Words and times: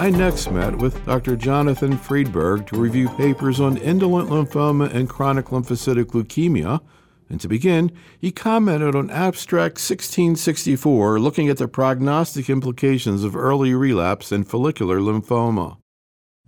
I 0.00 0.08
next 0.08 0.50
met 0.50 0.78
with 0.78 1.04
Dr. 1.04 1.36
Jonathan 1.36 1.98
Friedberg 1.98 2.66
to 2.68 2.80
review 2.80 3.10
papers 3.10 3.60
on 3.60 3.76
indolent 3.76 4.30
lymphoma 4.30 4.90
and 4.94 5.06
chronic 5.06 5.48
lymphocytic 5.48 6.12
leukemia. 6.12 6.80
And 7.28 7.38
to 7.38 7.46
begin, 7.48 7.92
he 8.18 8.32
commented 8.32 8.96
on 8.96 9.10
Abstract 9.10 9.74
1664, 9.74 11.20
looking 11.20 11.50
at 11.50 11.58
the 11.58 11.68
prognostic 11.68 12.48
implications 12.48 13.24
of 13.24 13.36
early 13.36 13.74
relapse 13.74 14.32
in 14.32 14.44
follicular 14.44 15.00
lymphoma. 15.00 15.76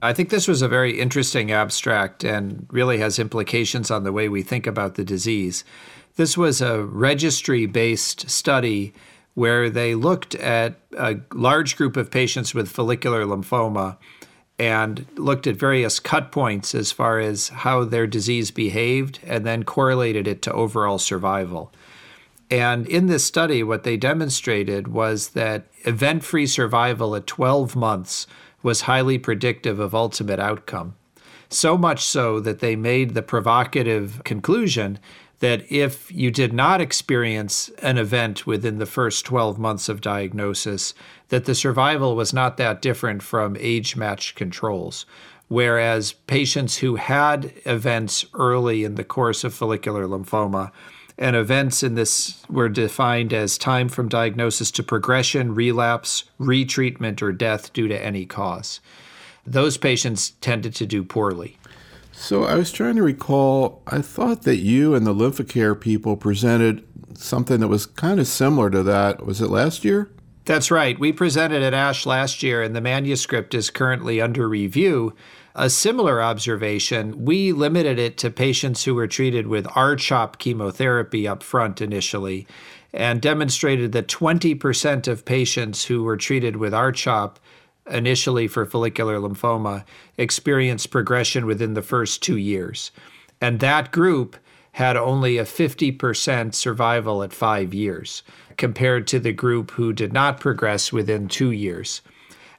I 0.00 0.14
think 0.14 0.30
this 0.30 0.48
was 0.48 0.62
a 0.62 0.66
very 0.66 0.98
interesting 0.98 1.53
abstract 1.53 2.25
and 2.25 2.66
really 2.71 3.00
has 3.00 3.19
implications 3.19 3.91
on 3.91 4.03
the 4.03 4.12
way 4.12 4.30
we 4.30 4.41
think 4.41 4.66
about 4.66 4.95
the 4.95 5.05
disease. 5.05 5.62
This 6.16 6.39
was 6.39 6.62
a 6.62 6.82
registry 6.82 7.66
based 7.66 8.30
study 8.30 8.95
where 9.35 9.71
they 9.71 9.95
looked 9.95 10.35
at 10.35 10.79
a 10.96 11.17
large 11.33 11.77
group 11.77 11.96
of 11.96 12.11
patients 12.11 12.55
with 12.55 12.71
follicular 12.71 13.25
lymphoma 13.25 13.97
and 14.59 15.06
looked 15.16 15.47
at 15.47 15.56
various 15.56 15.98
cut 15.98 16.30
points 16.30 16.75
as 16.75 16.93
far 16.93 17.19
as 17.19 17.48
how 17.48 17.84
their 17.84 18.06
disease 18.06 18.51
behaved 18.51 19.19
and 19.25 19.47
then 19.47 19.65
correlated 19.65 20.29
it 20.29 20.42
to 20.42 20.53
overall 20.53 20.98
survival. 20.98 21.73
And 22.51 22.87
in 22.87 23.06
this 23.06 23.25
study, 23.25 23.62
what 23.62 23.83
they 23.83 23.97
demonstrated 23.97 24.89
was 24.89 25.30
that 25.30 25.67
event 25.84 26.23
free 26.23 26.47
survival 26.47 27.17
at 27.17 27.27
12 27.27 27.75
months 27.75 28.27
was 28.62 28.83
highly 28.83 29.19
predictive 29.19 29.80
of 29.80 29.95
ultimate 29.95 30.39
outcome. 30.39 30.95
So 31.48 31.77
much 31.78 32.05
so 32.05 32.41
that 32.41 32.61
they 32.61 32.77
made 32.77 33.14
the 33.14 33.23
provocative 33.23 34.23
conclusion 34.25 34.98
that 35.42 35.64
if 35.73 36.09
you 36.12 36.30
did 36.30 36.52
not 36.52 36.80
experience 36.80 37.69
an 37.78 37.98
event 37.98 38.46
within 38.46 38.78
the 38.78 38.87
first 38.87 39.24
12 39.24 39.59
months 39.59 39.88
of 39.88 40.00
diagnosis, 40.00 40.95
that 41.30 41.46
the 41.46 41.55
survival 41.55 42.14
was 42.14 42.33
not 42.33 42.59
that 42.59 42.80
different 42.80 43.24
from 43.24 43.56
age 43.59 43.97
matched 43.97 44.36
controls. 44.36 45.05
Whereas 45.48 46.12
patients 46.12 46.77
who 46.77 46.94
had 46.94 47.52
events 47.67 48.25
early 48.34 48.84
in 48.84 48.94
the 48.94 49.02
course 49.02 49.42
of 49.42 49.52
follicular 49.52 50.06
lymphoma 50.06 50.70
and 51.19 51.34
events 51.34 51.83
in 51.83 51.97
this 51.97 52.41
were 52.48 52.69
defined 52.69 53.33
as 53.33 53.58
time 53.58 53.89
from 53.89 54.08
diagnosis 54.08 54.70
to 54.70 54.84
progression, 54.84 55.56
relapse, 55.56 56.22
retreatment, 56.39 57.20
or 57.20 57.33
death 57.33 57.72
due 57.72 57.89
to 57.89 58.00
any 58.00 58.27
cause. 58.27 58.78
Those 59.45 59.77
patients 59.77 60.30
tended 60.41 60.72
to 60.77 60.86
do 60.86 61.02
poorly. 61.02 61.58
So 62.23 62.45
I 62.45 62.55
was 62.55 62.70
trying 62.70 62.95
to 62.97 63.03
recall, 63.03 63.83
I 63.89 64.01
thought 64.01 64.42
that 64.42 64.59
you 64.59 64.95
and 64.95 65.05
the 65.05 65.12
Lymphocare 65.12 65.78
people 65.78 66.17
presented 66.17 66.87
something 67.19 67.59
that 67.59 67.67
was 67.67 67.84
kind 67.84 68.20
of 68.20 68.29
similar 68.29 68.70
to 68.70 68.84
that. 68.84 69.27
Was 69.27 69.41
it 69.41 69.48
last 69.48 69.84
year? 69.84 70.09
That's 70.45 70.70
right. 70.70 70.97
We 70.97 71.12
presented 71.12 71.64
at 71.64 71.75
ASH 71.75 72.06
last 72.06 72.45
year, 72.45 72.62
and 72.62 72.77
the 72.77 72.81
manuscript 72.81 73.55
is 73.55 73.70
currently 73.70 74.20
under 74.20 74.48
review. 74.48 75.17
A 75.56 75.69
similar 75.69 76.23
observation, 76.23 77.25
we 77.25 77.51
limited 77.51 77.98
it 77.98 78.17
to 78.19 78.31
patients 78.31 78.84
who 78.84 78.95
were 78.95 79.09
treated 79.09 79.48
with 79.48 79.67
R-CHOP 79.75 80.39
chemotherapy 80.39 81.27
up 81.27 81.42
front 81.42 81.81
initially 81.81 82.47
and 82.92 83.20
demonstrated 83.20 83.91
that 83.92 84.07
20% 84.07 85.09
of 85.09 85.25
patients 85.25 85.86
who 85.86 86.05
were 86.05 86.17
treated 86.17 86.57
with 86.57 86.73
R-CHOP 86.73 87.41
initially 87.91 88.48
for 88.48 88.64
follicular 88.64 89.19
lymphoma 89.19 89.84
experienced 90.16 90.91
progression 90.91 91.47
within 91.47 91.75
the 91.75 91.83
first 91.83 92.22
two 92.22 92.36
years. 92.36 92.91
And 93.41 93.61
that 93.61 93.91
group 93.91 94.36
had 94.72 94.97
only 94.97 95.36
a 95.36 95.44
50% 95.44 96.55
survival 96.55 97.22
at 97.22 97.33
five 97.33 97.74
years 97.74 98.22
compared 98.56 99.06
to 99.08 99.19
the 99.19 99.33
group 99.33 99.72
who 99.72 99.92
did 99.92 100.12
not 100.12 100.41
progress 100.41 100.92
within 100.92 101.28
two 101.28 101.50
years. 101.50 102.00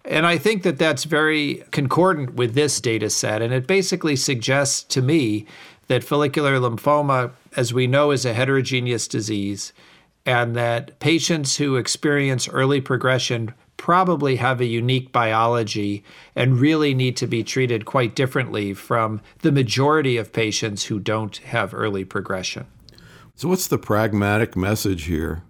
And 0.06 0.26
I 0.26 0.38
think 0.38 0.64
that 0.64 0.78
that's 0.78 1.06
very 1.06 1.64
concordant 1.72 2.36
with 2.36 2.54
this 2.54 2.82
data 2.82 3.10
set. 3.10 3.42
And 3.42 3.54
it 3.54 3.68
basically 3.68 4.16
suggests 4.16 4.84
to 4.84 5.02
me 5.02 5.46
that 5.88 6.04
follicular 6.04 6.60
lymphoma, 6.60 7.32
as 7.56 7.74
we 7.74 7.88
know, 7.88 8.12
is 8.12 8.26
a 8.26 8.34
heterogeneous 8.34 9.08
disease, 9.08 9.74
and 10.26 10.56
that 10.56 11.00
patients 11.00 11.58
who 11.58 11.78
experience 11.78 12.48
early 12.50 12.82
progression 12.82 13.54
probably 13.84 14.38
have 14.38 14.62
a 14.62 14.66
unique 14.66 15.12
biology 15.12 16.06
and 16.38 16.58
really 16.58 16.94
need 16.94 17.18
to 17.18 17.28
be 17.28 17.44
treated 17.44 17.84
quite 17.84 18.16
differently 18.16 18.74
from 18.74 19.20
the 19.40 19.52
majority 19.52 20.16
of 20.16 20.32
patients 20.32 20.86
who 20.86 20.98
don't 20.98 21.36
have 21.40 21.74
early 21.74 22.06
progression. 22.06 22.66
So, 23.36 23.50
what's 23.50 23.68
the 23.68 23.78
pragmatic 23.78 24.56
message 24.56 25.04
here? 25.04 25.44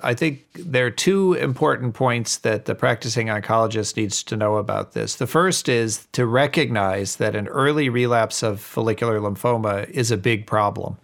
I 0.00 0.14
think 0.14 0.46
there 0.54 0.86
are 0.86 0.90
two 0.90 1.34
important 1.34 1.92
points 1.92 2.38
that 2.38 2.64
the 2.64 2.74
practicing 2.74 3.26
oncologist 3.26 3.98
needs 3.98 4.22
to 4.22 4.36
know 4.36 4.56
about 4.56 4.92
this. 4.92 5.16
The 5.16 5.26
first 5.26 5.68
is 5.68 6.06
to 6.12 6.24
recognize 6.24 7.16
that 7.16 7.36
an 7.36 7.48
early 7.48 7.90
relapse 7.90 8.42
of 8.42 8.60
follicular 8.60 9.20
lymphoma 9.20 9.90
is 9.90 10.10
a 10.10 10.16
big 10.16 10.46
problem. 10.46 10.96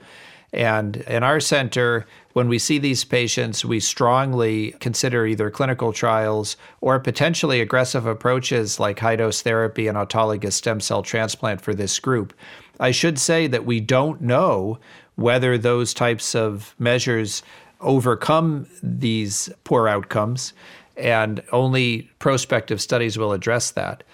And 0.55 0.99
in 0.99 1.25
our 1.25 1.41
center, 1.41 2.07
when 2.33 2.47
we 2.47 2.61
see 2.61 2.79
these 2.79 3.03
patients, 3.05 3.65
we 3.65 3.81
strongly 3.81 4.71
consider 4.79 5.27
either 5.27 5.51
clinical 5.51 5.93
trials 5.93 6.57
or 6.81 7.01
potentially 7.01 7.61
aggressive 7.61 8.07
approaches 8.07 8.79
like 8.79 9.01
high 9.01 9.17
dose 9.17 9.43
therapy 9.43 9.89
and 9.89 9.99
autologous 9.99 10.53
stem 10.53 10.79
cell 10.79 11.03
transplant 11.03 11.61
for 11.61 11.75
this 11.75 11.99
group. 11.99 12.33
I 12.79 12.93
should 12.93 13.19
say 13.19 13.49
that 13.49 13.67
we 13.67 13.81
don't 13.81 14.21
know 14.21 14.79
whether 15.17 15.59
those 15.59 15.93
types 15.93 16.37
of 16.37 16.77
measures 16.79 17.43
overcome 17.81 18.69
these 18.81 19.51
poor 19.65 19.89
outcomes, 19.89 20.53
and 20.97 21.43
only 21.51 22.09
prospective 22.21 22.81
studies 22.81 23.19
will 23.19 23.33
address 23.33 23.73
that. 23.73 24.05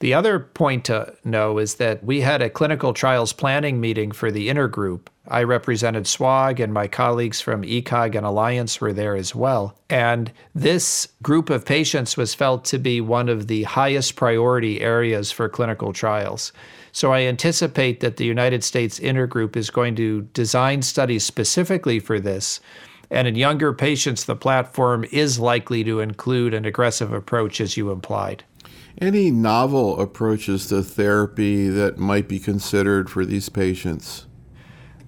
The 0.00 0.14
other 0.14 0.38
point 0.38 0.84
to 0.84 1.14
know 1.24 1.58
is 1.58 1.74
that 1.76 2.04
we 2.04 2.20
had 2.20 2.40
a 2.40 2.50
clinical 2.50 2.92
trials 2.92 3.32
planning 3.32 3.80
meeting 3.80 4.12
for 4.12 4.30
the 4.30 4.48
intergroup. 4.48 5.08
I 5.26 5.42
represented 5.42 6.04
SWOG, 6.04 6.60
and 6.60 6.72
my 6.72 6.86
colleagues 6.86 7.40
from 7.40 7.62
ECOG 7.62 8.14
and 8.14 8.24
Alliance 8.24 8.80
were 8.80 8.92
there 8.92 9.16
as 9.16 9.34
well. 9.34 9.76
And 9.90 10.32
this 10.54 11.08
group 11.20 11.50
of 11.50 11.66
patients 11.66 12.16
was 12.16 12.32
felt 12.32 12.64
to 12.66 12.78
be 12.78 13.00
one 13.00 13.28
of 13.28 13.48
the 13.48 13.64
highest 13.64 14.14
priority 14.14 14.80
areas 14.80 15.32
for 15.32 15.48
clinical 15.48 15.92
trials. 15.92 16.52
So 16.92 17.12
I 17.12 17.22
anticipate 17.22 17.98
that 18.00 18.16
the 18.16 18.24
United 18.24 18.62
States 18.62 19.00
intergroup 19.00 19.56
is 19.56 19.68
going 19.68 19.96
to 19.96 20.22
design 20.32 20.82
studies 20.82 21.24
specifically 21.24 21.98
for 21.98 22.20
this 22.20 22.60
and 23.10 23.26
in 23.26 23.36
younger 23.36 23.72
patients, 23.72 24.24
the 24.24 24.36
platform 24.36 25.04
is 25.10 25.38
likely 25.38 25.82
to 25.84 26.00
include 26.00 26.52
an 26.52 26.64
aggressive 26.64 27.12
approach, 27.12 27.60
as 27.60 27.76
you 27.76 27.90
implied. 27.90 28.44
Any 29.00 29.30
novel 29.30 30.00
approaches 30.00 30.66
to 30.68 30.82
therapy 30.82 31.68
that 31.68 31.98
might 31.98 32.26
be 32.26 32.40
considered 32.40 33.08
for 33.08 33.24
these 33.24 33.48
patients? 33.48 34.26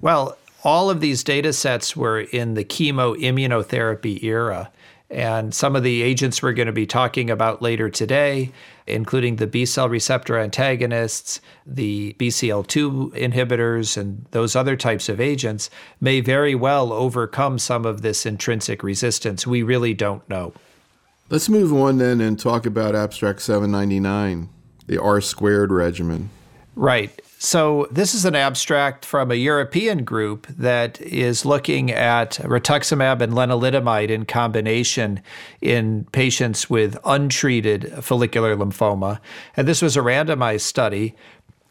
Well, 0.01 0.37
all 0.63 0.91
of 0.91 1.01
these 1.01 1.25
data 1.25 1.53
sets 1.53 1.97
were 1.97 2.21
in 2.21 2.55
the 2.55 2.65
chemo 2.65 3.17
immunotherapy 3.21 4.23
era. 4.23 4.71
And 5.11 5.53
some 5.53 5.75
of 5.75 5.83
the 5.83 6.03
agents 6.03 6.41
we're 6.41 6.53
going 6.53 6.67
to 6.67 6.73
be 6.73 6.87
talking 6.87 7.31
about 7.31 7.61
later 7.61 7.91
today, 7.91 8.53
including 8.87 9.37
the 9.37 9.49
B 9.49 9.67
cell 9.67 9.89
receptor 9.89 10.39
antagonists, 10.39 11.41
the 11.67 12.15
BCL2 12.21 13.13
inhibitors, 13.15 13.97
and 13.97 14.25
those 14.31 14.55
other 14.55 14.77
types 14.77 15.09
of 15.09 15.21
agents, 15.21 15.69
may 16.01 16.21
very 16.21 16.55
well 16.55 16.93
overcome 16.93 17.59
some 17.59 17.85
of 17.85 18.03
this 18.03 18.25
intrinsic 18.25 18.85
resistance. 18.85 19.49
We 19.49 19.65
really 19.65 19.95
don't 19.95 20.27
know. 20.29 20.53
Let's 21.31 21.49
move 21.49 21.73
on 21.73 21.99
then 21.99 22.21
and 22.21 22.37
talk 22.37 22.67
about 22.67 22.97
Abstract 22.97 23.41
799, 23.41 24.49
the 24.89 25.01
R 25.01 25.21
squared 25.21 25.71
regimen. 25.71 26.29
Right. 26.75 27.23
So, 27.39 27.87
this 27.89 28.17
is 28.17 28.25
an 28.25 28.35
abstract 28.35 29.05
from 29.05 29.31
a 29.31 29.37
European 29.37 30.03
group 30.03 30.49
that 30.49 31.01
is 31.01 31.47
looking 31.47 31.93
at 31.93 32.33
rituximab 32.43 33.21
and 33.21 33.33
lenalidomide 33.33 34.11
in 34.11 34.25
combination 34.25 35.23
in 35.61 36.05
patients 36.11 36.69
with 36.69 36.99
untreated 37.05 37.93
follicular 38.03 38.57
lymphoma. 38.57 39.21
And 39.57 39.69
this 39.69 39.83
was 39.83 39.97
a 39.97 40.01
randomized 40.01 40.63
study 40.63 41.15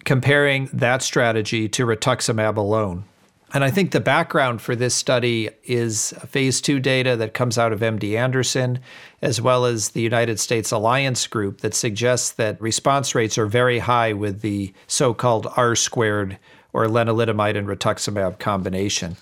comparing 0.05 0.69
that 0.71 1.01
strategy 1.01 1.67
to 1.67 1.85
rituximab 1.85 2.55
alone. 2.55 3.03
And 3.51 3.63
I 3.63 3.71
think 3.71 3.91
the 3.91 3.99
background 3.99 4.61
for 4.61 4.75
this 4.75 4.93
study 4.93 5.49
is 5.63 6.13
phase 6.27 6.61
two 6.61 6.79
data 6.79 7.15
that 7.15 7.33
comes 7.33 7.57
out 7.57 7.73
of 7.73 7.79
MD 7.79 8.15
Anderson, 8.15 8.79
as 9.23 9.41
well 9.41 9.65
as 9.65 9.89
the 9.89 10.01
United 10.01 10.39
States 10.39 10.71
Alliance 10.71 11.25
Group 11.25 11.61
that 11.61 11.73
suggests 11.73 12.31
that 12.33 12.61
response 12.61 13.15
rates 13.15 13.39
are 13.39 13.47
very 13.47 13.79
high 13.79 14.13
with 14.13 14.41
the 14.41 14.71
so 14.85 15.15
called 15.15 15.47
R 15.57 15.75
squared 15.75 16.37
or 16.73 16.85
lenalidomide 16.85 17.57
and 17.57 17.67
rituximab 17.67 18.37
combination. 18.37 19.17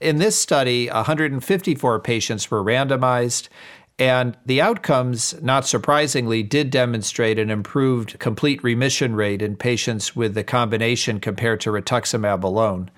In 0.00 0.18
this 0.18 0.38
study, 0.38 0.88
154 0.88 2.00
patients 2.00 2.50
were 2.50 2.62
randomized, 2.62 3.48
and 3.98 4.36
the 4.46 4.60
outcomes, 4.60 5.40
not 5.42 5.66
surprisingly, 5.66 6.42
did 6.42 6.70
demonstrate 6.70 7.38
an 7.38 7.50
improved 7.50 8.18
complete 8.20 8.62
remission 8.62 9.14
rate 9.14 9.42
in 9.42 9.56
patients 9.56 10.14
with 10.14 10.34
the 10.34 10.44
combination 10.44 11.20
compared 11.20 11.60
to 11.60 11.70
rituximab 11.70 12.42
alone. 12.44 12.90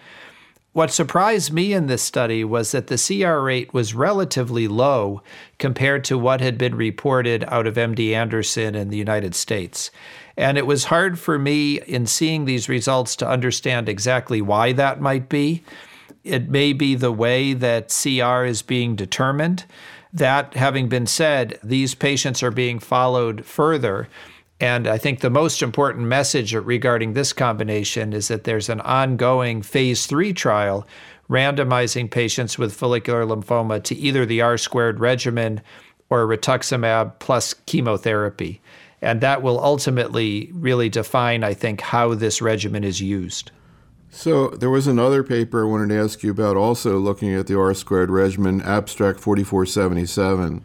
What 0.74 0.90
surprised 0.90 1.52
me 1.52 1.72
in 1.72 1.86
this 1.86 2.02
study 2.02 2.42
was 2.42 2.72
that 2.72 2.88
the 2.88 2.98
CR 2.98 3.38
rate 3.38 3.72
was 3.72 3.94
relatively 3.94 4.66
low 4.66 5.22
compared 5.56 6.02
to 6.06 6.18
what 6.18 6.40
had 6.40 6.58
been 6.58 6.74
reported 6.74 7.44
out 7.46 7.68
of 7.68 7.76
MD 7.76 8.12
Anderson 8.12 8.74
in 8.74 8.88
the 8.88 8.96
United 8.96 9.36
States. 9.36 9.92
And 10.36 10.58
it 10.58 10.66
was 10.66 10.86
hard 10.86 11.16
for 11.16 11.38
me 11.38 11.80
in 11.82 12.06
seeing 12.06 12.44
these 12.44 12.68
results 12.68 13.14
to 13.16 13.28
understand 13.28 13.88
exactly 13.88 14.42
why 14.42 14.72
that 14.72 15.00
might 15.00 15.28
be. 15.28 15.62
It 16.24 16.48
may 16.48 16.72
be 16.72 16.96
the 16.96 17.12
way 17.12 17.52
that 17.52 17.96
CR 18.02 18.44
is 18.44 18.62
being 18.62 18.96
determined. 18.96 19.66
That 20.12 20.54
having 20.54 20.88
been 20.88 21.06
said, 21.06 21.56
these 21.62 21.94
patients 21.94 22.42
are 22.42 22.50
being 22.50 22.80
followed 22.80 23.44
further. 23.44 24.08
And 24.60 24.86
I 24.86 24.98
think 24.98 25.20
the 25.20 25.30
most 25.30 25.62
important 25.62 26.06
message 26.06 26.54
regarding 26.54 27.12
this 27.12 27.32
combination 27.32 28.12
is 28.12 28.28
that 28.28 28.44
there's 28.44 28.68
an 28.68 28.80
ongoing 28.82 29.62
phase 29.62 30.06
three 30.06 30.32
trial 30.32 30.86
randomizing 31.28 32.10
patients 32.10 32.58
with 32.58 32.74
follicular 32.74 33.24
lymphoma 33.24 33.82
to 33.84 33.94
either 33.96 34.24
the 34.24 34.40
R 34.40 34.56
squared 34.56 35.00
regimen 35.00 35.60
or 36.10 36.26
rituximab 36.26 37.18
plus 37.18 37.54
chemotherapy. 37.66 38.60
And 39.02 39.20
that 39.20 39.42
will 39.42 39.62
ultimately 39.62 40.50
really 40.52 40.88
define, 40.88 41.44
I 41.44 41.54
think, 41.54 41.80
how 41.80 42.14
this 42.14 42.40
regimen 42.40 42.84
is 42.84 43.00
used. 43.00 43.50
So 44.10 44.48
there 44.48 44.70
was 44.70 44.86
another 44.86 45.24
paper 45.24 45.64
I 45.64 45.68
wanted 45.68 45.88
to 45.88 46.00
ask 46.00 46.22
you 46.22 46.30
about 46.30 46.56
also 46.56 46.98
looking 46.98 47.34
at 47.34 47.48
the 47.48 47.58
R 47.58 47.74
squared 47.74 48.10
regimen, 48.10 48.62
abstract 48.62 49.18
4477. 49.18 50.64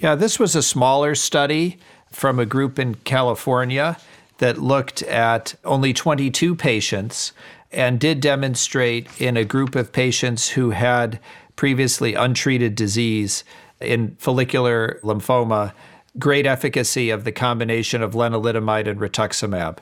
Yeah, 0.00 0.14
this 0.14 0.38
was 0.38 0.56
a 0.56 0.62
smaller 0.62 1.14
study 1.14 1.78
from 2.16 2.38
a 2.38 2.46
group 2.46 2.78
in 2.78 2.94
California 2.94 3.98
that 4.38 4.56
looked 4.56 5.02
at 5.02 5.54
only 5.66 5.92
22 5.92 6.56
patients 6.56 7.32
and 7.70 8.00
did 8.00 8.20
demonstrate 8.20 9.06
in 9.20 9.36
a 9.36 9.44
group 9.44 9.74
of 9.74 9.92
patients 9.92 10.48
who 10.48 10.70
had 10.70 11.20
previously 11.56 12.14
untreated 12.14 12.74
disease 12.74 13.44
in 13.82 14.16
follicular 14.16 14.98
lymphoma 15.02 15.74
great 16.18 16.46
efficacy 16.46 17.10
of 17.10 17.24
the 17.24 17.32
combination 17.32 18.02
of 18.02 18.14
lenalidomide 18.14 18.88
and 18.88 18.98
rituximab. 18.98 19.76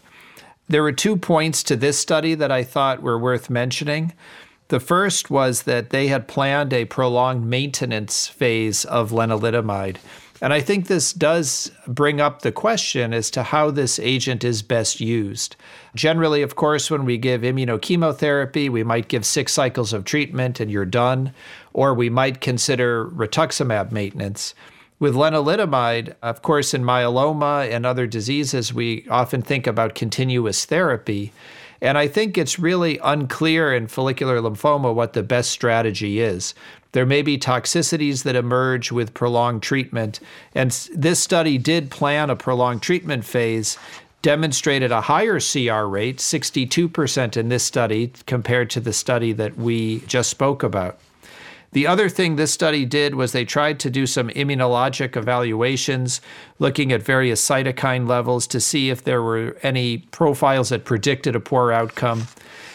There 0.67 0.83
were 0.83 0.91
two 0.91 1.17
points 1.17 1.63
to 1.63 1.77
this 1.77 2.01
study 2.01 2.35
that 2.35 2.51
I 2.51 2.65
thought 2.65 3.01
were 3.01 3.19
worth 3.19 3.49
mentioning. 3.49 4.13
The 4.69 4.81
first 4.81 5.31
was 5.31 5.63
that 5.63 5.91
they 5.91 6.09
had 6.09 6.27
planned 6.27 6.73
a 6.73 6.87
prolonged 6.87 7.47
maintenance 7.49 8.27
phase 8.27 8.85
of 8.85 9.13
lenalidomide 9.13 9.99
and 10.41 10.53
I 10.53 10.61
think 10.61 10.87
this 10.87 11.13
does 11.13 11.71
bring 11.87 12.21
up 12.21 12.43
the 12.43 12.53
question 12.53 13.15
as 13.15 13.31
to 13.33 13.43
how 13.43 13.71
this 13.71 13.99
agent 13.99 14.43
is 14.45 14.63
best 14.63 15.01
used. 15.01 15.57
Generally, 15.95 16.43
of 16.43 16.57
course, 16.57 16.91
when 16.91 17.05
we 17.05 17.19
give 17.19 17.43
immunochemotherapy, 17.43 18.69
we 18.69 18.83
might 18.83 19.09
give 19.09 19.25
six 19.25 19.53
cycles 19.53 19.93
of 19.93 20.05
treatment 20.05 20.61
and 20.61 20.71
you're 20.71 20.85
done, 20.85 21.33
or 21.73 21.95
we 21.95 22.11
might 22.11 22.41
consider 22.41 23.07
rituximab 23.07 23.93
maintenance. 23.93 24.55
With 24.99 25.15
lenalidomide, 25.15 26.15
of 26.23 26.43
course, 26.43 26.75
in 26.75 26.83
myeloma 26.83 27.71
and 27.71 27.85
other 27.85 28.07
diseases, 28.07 28.73
we 28.73 29.07
often 29.11 29.43
think 29.43 29.67
about 29.67 29.95
continuous 29.95 30.65
therapy. 30.65 31.33
And 31.81 31.99
I 31.99 32.09
think 32.09 32.39
it's 32.39 32.59
really 32.59 32.99
unclear 32.99 33.75
in 33.75 33.89
follicular 33.89 34.39
lymphoma 34.41 34.95
what 34.95 35.13
the 35.13 35.23
best 35.23 35.51
strategy 35.51 36.21
is. 36.21 36.55
There 36.95 37.05
may 37.05 37.23
be 37.23 37.37
toxicities 37.37 38.23
that 38.23 38.37
emerge 38.37 38.93
with 38.93 39.15
prolonged 39.15 39.65
treatment. 39.65 40.21
And 40.55 40.71
this 40.95 41.19
study 41.19 41.59
did 41.59 41.91
plan 41.91 42.31
a 42.31 42.37
prolonged 42.37 42.83
treatment 42.83 43.25
phase, 43.25 43.77
demonstrated 44.23 44.93
a 44.93 45.01
higher 45.01 45.41
CR 45.41 45.89
rate, 45.89 46.19
62% 46.19 47.37
in 47.37 47.49
this 47.49 47.65
study, 47.65 48.13
compared 48.27 48.71
to 48.71 48.81
the 48.81 48.93
study 48.93 49.33
that 49.33 49.57
we 49.57 50.01
just 50.07 50.31
spoke 50.31 50.63
about. 50.63 51.01
The 51.73 51.89
other 51.89 52.09
thing 52.09 52.37
this 52.37 52.53
study 52.53 52.85
did 52.85 53.17
was 53.17 53.33
they 53.33 53.45
tried 53.45 53.81
to 53.81 53.91
do 53.91 54.07
some 54.07 54.29
immunologic 54.29 55.17
evaluations, 55.17 56.21
looking 56.61 56.93
at 56.93 57.03
various 57.03 57.45
cytokine 57.45 58.09
levels 58.09 58.47
to 58.47 58.61
see 58.61 58.91
if 58.91 59.03
there 59.03 59.21
were 59.21 59.57
any 59.65 59.99
profiles 59.99 60.69
that 60.69 60.85
predicted 60.85 61.35
a 61.35 61.41
poor 61.41 61.73
outcome 61.73 62.29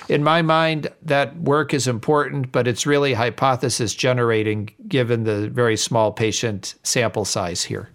in 0.10 0.24
my 0.24 0.42
mind, 0.42 0.88
that 1.04 1.38
work 1.38 1.74
is 1.74 1.88
important, 1.88 2.52
but 2.52 2.68
it's 2.68 2.86
really 2.86 3.14
hypothesis 3.14 3.94
generating 3.94 4.72
given 4.88 5.24
the 5.24 5.50
very 5.50 5.78
small 5.78 6.12
patient 6.12 6.76
sample 6.84 7.26
size 7.26 7.64
here. 7.64 7.90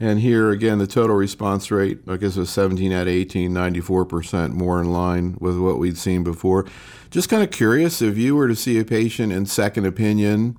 And 0.00 0.20
here 0.20 0.50
again, 0.50 0.78
the 0.78 0.86
total 0.86 1.16
response 1.16 1.70
rate, 1.70 2.00
I 2.08 2.16
guess, 2.16 2.36
was 2.36 2.50
17 2.50 2.92
out 2.92 3.02
of 3.02 3.08
18, 3.08 3.50
94%, 3.50 4.52
more 4.52 4.80
in 4.80 4.92
line 4.92 5.36
with 5.40 5.58
what 5.58 5.78
we'd 5.78 5.98
seen 5.98 6.22
before. 6.22 6.66
Just 7.10 7.28
kind 7.28 7.42
of 7.42 7.50
curious 7.50 8.00
if 8.00 8.16
you 8.16 8.36
were 8.36 8.48
to 8.48 8.54
see 8.54 8.78
a 8.78 8.84
patient 8.84 9.32
in 9.32 9.46
second 9.46 9.86
opinion 9.86 10.56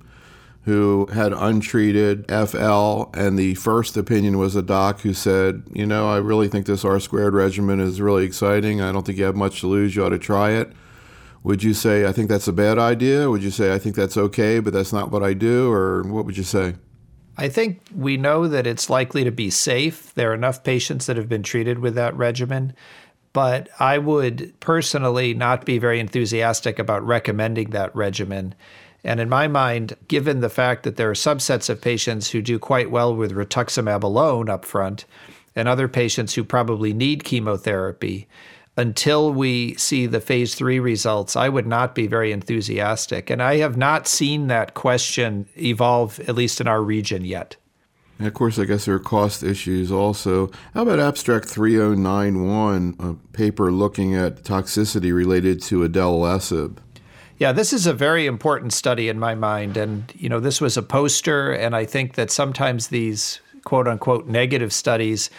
who 0.64 1.06
had 1.06 1.32
untreated 1.32 2.26
FL, 2.28 3.04
and 3.14 3.38
the 3.38 3.54
first 3.54 3.96
opinion 3.96 4.36
was 4.38 4.54
a 4.54 4.62
doc 4.62 5.00
who 5.00 5.14
said, 5.14 5.62
You 5.72 5.86
know, 5.86 6.10
I 6.10 6.18
really 6.18 6.48
think 6.48 6.66
this 6.66 6.84
R 6.84 7.00
squared 7.00 7.34
regimen 7.34 7.80
is 7.80 8.00
really 8.00 8.24
exciting. 8.24 8.80
I 8.80 8.92
don't 8.92 9.06
think 9.06 9.18
you 9.18 9.24
have 9.24 9.36
much 9.36 9.60
to 9.60 9.66
lose. 9.66 9.96
You 9.96 10.04
ought 10.04 10.10
to 10.10 10.18
try 10.18 10.50
it. 10.50 10.72
Would 11.42 11.62
you 11.62 11.72
say, 11.72 12.06
I 12.06 12.12
think 12.12 12.28
that's 12.28 12.48
a 12.48 12.52
bad 12.52 12.78
idea? 12.78 13.30
Would 13.30 13.42
you 13.42 13.50
say, 13.50 13.72
I 13.72 13.78
think 13.78 13.96
that's 13.96 14.18
okay, 14.18 14.60
but 14.60 14.74
that's 14.74 14.92
not 14.92 15.10
what 15.10 15.22
I 15.22 15.32
do? 15.32 15.72
Or 15.72 16.02
what 16.02 16.26
would 16.26 16.36
you 16.36 16.44
say? 16.44 16.74
I 17.38 17.48
think 17.48 17.80
we 17.96 18.18
know 18.18 18.46
that 18.46 18.66
it's 18.66 18.90
likely 18.90 19.24
to 19.24 19.32
be 19.32 19.48
safe. 19.48 20.12
There 20.14 20.32
are 20.32 20.34
enough 20.34 20.62
patients 20.62 21.06
that 21.06 21.16
have 21.16 21.28
been 21.28 21.42
treated 21.42 21.78
with 21.78 21.94
that 21.94 22.14
regimen. 22.14 22.74
But 23.32 23.70
I 23.78 23.96
would 23.96 24.52
personally 24.60 25.32
not 25.32 25.64
be 25.64 25.78
very 25.78 26.00
enthusiastic 26.00 26.78
about 26.78 27.06
recommending 27.06 27.70
that 27.70 27.94
regimen 27.96 28.54
and 29.02 29.20
in 29.20 29.28
my 29.28 29.48
mind, 29.48 29.96
given 30.08 30.40
the 30.40 30.50
fact 30.50 30.82
that 30.82 30.96
there 30.96 31.10
are 31.10 31.14
subsets 31.14 31.70
of 31.70 31.80
patients 31.80 32.30
who 32.30 32.42
do 32.42 32.58
quite 32.58 32.90
well 32.90 33.14
with 33.14 33.32
rituximab 33.32 34.02
alone 34.02 34.48
up 34.48 34.64
front, 34.64 35.04
and 35.56 35.68
other 35.68 35.88
patients 35.88 36.34
who 36.34 36.44
probably 36.44 36.92
need 36.92 37.24
chemotherapy, 37.24 38.28
until 38.76 39.32
we 39.32 39.74
see 39.74 40.06
the 40.06 40.20
phase 40.20 40.54
three 40.54 40.78
results, 40.78 41.36
I 41.36 41.48
would 41.48 41.66
not 41.66 41.94
be 41.94 42.06
very 42.06 42.32
enthusiastic. 42.32 43.28
And 43.28 43.42
I 43.42 43.56
have 43.56 43.76
not 43.76 44.06
seen 44.06 44.46
that 44.46 44.74
question 44.74 45.46
evolve, 45.56 46.20
at 46.20 46.34
least 46.34 46.60
in 46.60 46.68
our 46.68 46.82
region 46.82 47.24
yet. 47.24 47.56
And 48.18 48.28
of 48.28 48.34
course, 48.34 48.58
I 48.58 48.66
guess 48.66 48.84
there 48.84 48.94
are 48.94 48.98
cost 49.00 49.42
issues 49.42 49.90
also. 49.90 50.50
How 50.74 50.82
about 50.82 50.98
Abstract 51.00 51.48
3091, 51.48 52.96
a 52.98 53.14
paper 53.34 53.72
looking 53.72 54.14
at 54.14 54.44
toxicity 54.44 55.12
related 55.12 55.62
to 55.62 55.80
adalimumab? 55.88 56.76
Yeah, 57.40 57.52
this 57.52 57.72
is 57.72 57.86
a 57.86 57.94
very 57.94 58.26
important 58.26 58.74
study 58.74 59.08
in 59.08 59.18
my 59.18 59.34
mind. 59.34 59.78
And, 59.78 60.12
you 60.14 60.28
know, 60.28 60.40
this 60.40 60.60
was 60.60 60.76
a 60.76 60.82
poster, 60.82 61.50
and 61.50 61.74
I 61.74 61.86
think 61.86 62.16
that 62.16 62.30
sometimes 62.30 62.88
these 62.88 63.40
quote 63.64 63.88
unquote 63.88 64.26
negative 64.26 64.74
studies 64.74 65.30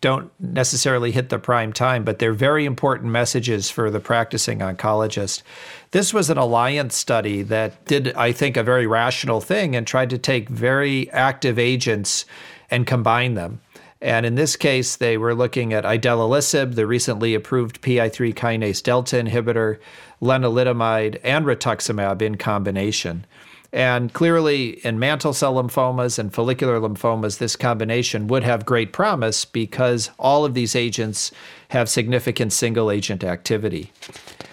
don't 0.00 0.32
necessarily 0.40 1.10
hit 1.10 1.28
the 1.28 1.38
prime 1.38 1.74
time, 1.74 2.02
but 2.02 2.18
they're 2.18 2.32
very 2.32 2.64
important 2.64 3.12
messages 3.12 3.68
for 3.68 3.90
the 3.90 4.00
practicing 4.00 4.60
oncologist. 4.60 5.42
This 5.90 6.14
was 6.14 6.30
an 6.30 6.38
alliance 6.38 6.96
study 6.96 7.42
that 7.42 7.84
did, 7.84 8.14
I 8.14 8.32
think, 8.32 8.56
a 8.56 8.62
very 8.62 8.86
rational 8.86 9.42
thing 9.42 9.76
and 9.76 9.86
tried 9.86 10.08
to 10.10 10.18
take 10.18 10.48
very 10.48 11.10
active 11.10 11.58
agents 11.58 12.24
and 12.70 12.86
combine 12.86 13.34
them. 13.34 13.60
And 14.02 14.24
in 14.24 14.34
this 14.34 14.56
case, 14.56 14.96
they 14.96 15.18
were 15.18 15.34
looking 15.34 15.72
at 15.74 15.84
idelalisib, 15.84 16.74
the 16.74 16.86
recently 16.86 17.34
approved 17.34 17.82
PI3 17.82 18.34
kinase 18.34 18.82
delta 18.82 19.16
inhibitor, 19.16 19.78
lenalidomide, 20.22 21.20
and 21.22 21.44
rituximab 21.44 22.22
in 22.22 22.36
combination. 22.36 23.26
And 23.72 24.12
clearly, 24.12 24.84
in 24.84 24.98
mantle 24.98 25.32
cell 25.32 25.54
lymphomas 25.54 26.18
and 26.18 26.32
follicular 26.32 26.80
lymphomas, 26.80 27.38
this 27.38 27.54
combination 27.54 28.26
would 28.26 28.42
have 28.42 28.66
great 28.66 28.92
promise 28.92 29.44
because 29.44 30.10
all 30.18 30.44
of 30.44 30.54
these 30.54 30.74
agents 30.74 31.30
have 31.68 31.88
significant 31.88 32.52
single 32.52 32.90
agent 32.90 33.22
activity. 33.22 33.92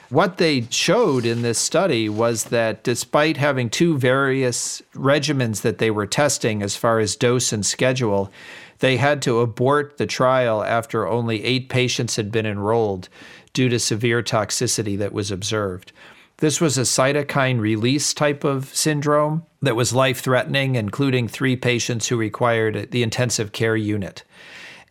What 0.10 0.38
they 0.38 0.68
showed 0.70 1.25
in 1.25 1.42
this 1.42 1.60
study 1.60 2.08
was 2.08 2.46
that 2.46 2.84
despite 2.84 3.38
having 3.38 3.70
two 3.70 3.98
various 3.98 4.82
regimens 4.94 5.62
that 5.62 5.80
they 5.80 5.92
were 5.92 6.06
testing 6.06 6.62
as 6.62 6.77
far 6.77 7.00
as 7.00 7.16
dose 7.16 7.51
and 7.51 7.66
schedule, 7.66 8.32
they 8.79 8.98
had 8.98 9.22
to 9.24 9.39
abort 9.39 9.98
the 9.98 10.05
trial 10.05 10.63
after 10.63 11.07
only 11.07 11.43
eight 11.43 11.69
patients 11.69 12.15
had 12.15 12.31
been 12.31 12.46
enrolled 12.46 13.10
due 13.53 13.69
to 13.69 13.79
severe 13.79 14.22
toxicity 14.22 14.98
that 14.98 15.13
was 15.13 15.31
observed. 15.31 15.91
This 16.38 16.62
was 16.62 16.77
a 16.77 16.81
cytokine 16.81 17.60
release 17.60 18.13
type 18.13 18.43
of 18.43 18.74
syndrome 18.75 19.43
that 19.63 19.75
was 19.75 19.93
life 19.93 20.19
threatening, 20.19 20.75
including 20.75 21.27
three 21.27 21.55
patients 21.55 22.07
who 22.07 22.17
required 22.17 22.91
the 22.91 23.01
intensive 23.01 23.51
care 23.51 23.75
unit. 23.75 24.24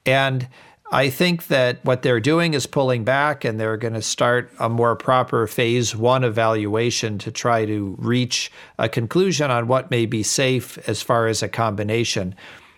And 0.05 0.49
I 0.91 1.11
think 1.11 1.47
that 1.47 1.85
what 1.85 2.03
they're 2.03 2.21
doing 2.21 2.55
is 2.55 2.67
pulling 2.67 3.05
back 3.05 3.45
and 3.45 3.59
they're 3.59 3.77
going 3.77 3.95
to 3.95 4.03
start 4.03 4.53
a 4.59 4.69
more 4.69 4.97
proper 4.97 5.47
phase 5.47 5.95
one 5.95 6.25
evaluation 6.25 7.19
to 7.19 7.31
try 7.31 7.65
to 7.65 7.95
reach 7.99 8.51
a 8.79 8.89
conclusion 8.89 9.51
on 9.51 9.69
what 9.69 9.91
may 9.91 10.07
be 10.07 10.23
safe 10.25 10.79
as 10.89 11.03
far 11.03 11.27
as 11.29 11.43
a 11.43 11.49
combination 11.49 12.35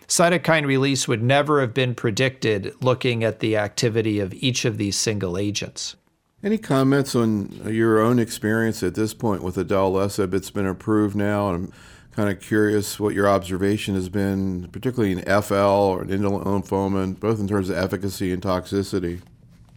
cytokine 0.09 0.65
release 0.65 1.07
would 1.07 1.23
never 1.23 1.61
have 1.61 1.73
been 1.73 1.95
predicted 1.95 2.73
looking 2.81 3.23
at 3.23 3.39
the 3.39 3.55
activity 3.55 4.19
of 4.19 4.33
each 4.33 4.65
of 4.65 4.77
these 4.77 4.97
single 4.97 5.37
agents. 5.37 5.95
Any 6.43 6.57
comments 6.57 7.15
on 7.15 7.61
your 7.65 7.99
own 7.99 8.17
experience 8.17 8.81
at 8.81 8.95
this 8.95 9.13
point 9.13 9.43
with 9.43 9.55
idelalisib? 9.55 10.33
It's 10.33 10.49
been 10.49 10.65
approved 10.65 11.15
now, 11.15 11.49
and 11.49 11.65
I'm 11.67 11.73
kind 12.11 12.29
of 12.29 12.41
curious 12.41 12.99
what 12.99 13.13
your 13.13 13.27
observation 13.27 13.93
has 13.95 14.09
been, 14.09 14.67
particularly 14.71 15.11
in 15.11 15.41
FL 15.41 15.53
or 15.53 16.03
in 16.03 16.09
indolent 16.09 16.45
lymphoma, 16.45 17.19
both 17.19 17.39
in 17.39 17.47
terms 17.47 17.69
of 17.69 17.77
efficacy 17.77 18.31
and 18.31 18.41
toxicity. 18.41 19.21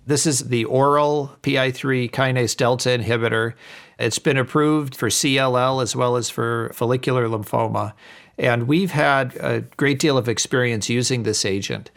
This 0.06 0.26
is 0.26 0.48
the 0.48 0.64
oral 0.64 1.36
PI3 1.42 2.10
kinase 2.10 2.56
delta 2.56 2.88
inhibitor. 2.88 3.54
It's 3.98 4.18
been 4.18 4.36
approved 4.36 4.96
for 4.96 5.08
CLL 5.08 5.82
as 5.82 5.94
well 5.94 6.16
as 6.16 6.30
for 6.30 6.72
follicular 6.74 7.28
lymphoma. 7.28 7.92
And 8.38 8.66
we've 8.66 8.90
had 8.90 9.36
a 9.36 9.60
great 9.76 9.98
deal 9.98 10.16
of 10.18 10.28
experience 10.28 10.88
using 10.88 11.22
this 11.22 11.44
agent. 11.44 11.90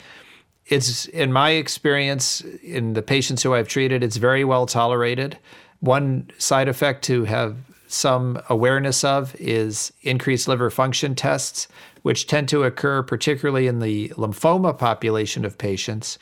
It's, 0.68 1.06
in 1.08 1.32
my 1.32 1.52
experience, 1.52 2.42
in 2.64 2.94
the 2.94 3.02
patients 3.02 3.44
who 3.44 3.54
I've 3.54 3.68
treated, 3.68 4.04
it's 4.04 4.18
very 4.18 4.44
well 4.44 4.66
tolerated. 4.66 5.38
One 5.80 6.30
side 6.38 6.68
effect 6.68 7.04
to 7.06 7.26
have 7.26 7.58
some 7.88 8.42
awareness 8.50 9.04
of 9.04 9.36
is 9.40 9.94
increased 10.02 10.48
liver 10.48 10.70
function 10.70 11.16
tests, 11.16 11.68
which 12.02 12.28
tend 12.28 12.50
to 12.50 12.64
occur 12.64 13.04
particularly 13.04 13.68
in 13.68 13.80
the 13.80 14.10
lymphoma 14.10 14.78
population 14.78 15.46
of 15.46 15.58
patients. 15.58 16.18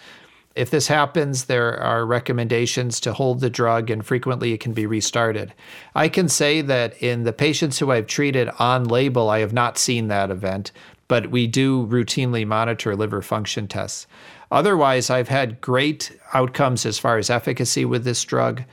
If 0.56 0.70
this 0.70 0.88
happens, 0.88 1.46
there 1.46 1.80
are 1.80 2.06
recommendations 2.06 3.00
to 3.02 3.14
hold 3.14 3.40
the 3.40 3.50
drug 3.50 3.90
and 3.90 4.06
frequently 4.06 4.54
it 4.54 4.60
can 4.60 4.74
be 4.74 4.86
restarted. 4.86 5.54
I 5.96 6.10
can 6.10 6.30
say 6.30 6.62
that 6.62 6.96
in 7.02 7.24
the 7.24 7.34
patients 7.34 7.80
who 7.80 7.92
I've 7.92 8.06
treated 8.06 8.50
on 8.60 8.84
label, 8.84 9.30
I 9.30 9.40
have 9.40 9.54
not 9.54 9.80
seen 9.80 10.10
that 10.10 10.30
event, 10.30 10.72
but 11.08 11.32
we 11.32 11.48
do 11.48 11.88
routinely 11.88 12.46
monitor 12.46 12.96
liver 12.96 13.24
function 13.24 13.68
tests. 13.68 14.06
Otherwise, 14.52 15.10
I've 15.10 15.30
had 15.30 15.60
great 15.60 16.16
outcomes 16.36 16.86
as 16.86 17.00
far 17.00 17.18
as 17.18 17.32
efficacy 17.32 17.86
with 17.86 18.04
this 18.04 18.24
drug. 18.24 18.64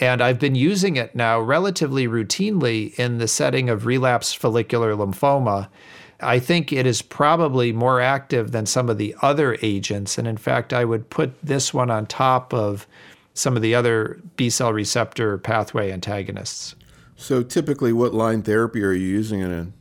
And 0.00 0.20
I've 0.22 0.38
been 0.38 0.54
using 0.54 0.96
it 0.96 1.14
now 1.14 1.40
relatively 1.40 2.06
routinely 2.06 2.98
in 2.98 3.18
the 3.18 3.28
setting 3.28 3.70
of 3.70 3.86
relapsed 3.86 4.38
follicular 4.38 4.94
lymphoma. 4.94 5.68
I 6.22 6.38
think 6.38 6.72
it 6.72 6.86
is 6.86 7.02
probably 7.02 7.72
more 7.72 8.00
active 8.00 8.52
than 8.52 8.66
some 8.66 8.88
of 8.88 8.98
the 8.98 9.14
other 9.22 9.58
agents. 9.62 10.18
And 10.18 10.28
in 10.28 10.36
fact, 10.36 10.72
I 10.72 10.84
would 10.84 11.10
put 11.10 11.34
this 11.42 11.74
one 11.74 11.90
on 11.90 12.06
top 12.06 12.54
of 12.54 12.86
some 13.34 13.56
of 13.56 13.62
the 13.62 13.74
other 13.74 14.20
B 14.36 14.50
cell 14.50 14.72
receptor 14.72 15.38
pathway 15.38 15.90
antagonists. 15.90 16.74
So, 17.16 17.42
typically, 17.42 17.92
what 17.92 18.14
line 18.14 18.42
therapy 18.42 18.82
are 18.82 18.92
you 18.92 19.06
using 19.06 19.40
it 19.40 19.50
in? 19.50 19.72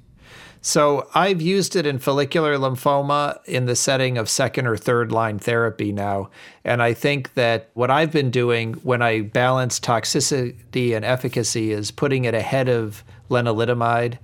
So, 0.61 1.09
I've 1.15 1.41
used 1.41 1.75
it 1.75 1.87
in 1.87 1.97
follicular 1.97 2.55
lymphoma 2.55 3.39
in 3.45 3.65
the 3.65 3.75
setting 3.75 4.17
of 4.17 4.29
second 4.29 4.67
or 4.67 4.77
third 4.77 5.11
line 5.11 5.39
therapy 5.39 5.91
now. 5.91 6.29
And 6.63 6.83
I 6.83 6.93
think 6.93 7.33
that 7.33 7.69
what 7.73 7.89
I've 7.89 8.11
been 8.11 8.29
doing 8.29 8.73
when 8.75 9.01
I 9.01 9.21
balance 9.21 9.79
toxicity 9.79 10.95
and 10.95 11.03
efficacy 11.03 11.71
is 11.71 11.89
putting 11.89 12.25
it 12.25 12.35
ahead 12.35 12.69
of 12.69 13.03
lenalidomide 13.29 14.19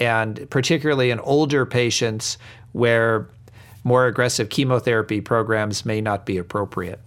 and 0.00 0.48
particularly 0.50 1.10
in 1.10 1.20
older 1.20 1.66
patients 1.66 2.38
where 2.72 3.28
more 3.84 4.06
aggressive 4.06 4.48
chemotherapy 4.48 5.20
programs 5.20 5.84
may 5.84 6.00
not 6.00 6.24
be 6.26 6.38
appropriate. 6.38 7.00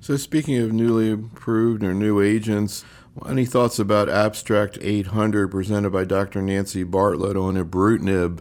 So, 0.00 0.16
speaking 0.16 0.58
of 0.58 0.72
newly 0.72 1.10
approved 1.10 1.82
or 1.82 1.94
new 1.94 2.20
agents, 2.20 2.84
any 3.28 3.44
thoughts 3.44 3.78
about 3.78 4.08
Abstract 4.08 4.78
800 4.80 5.50
presented 5.50 5.90
by 5.90 6.04
Dr. 6.04 6.42
Nancy 6.42 6.84
Bartlett 6.84 7.36
on 7.36 7.54
ibrutinib 7.54 8.40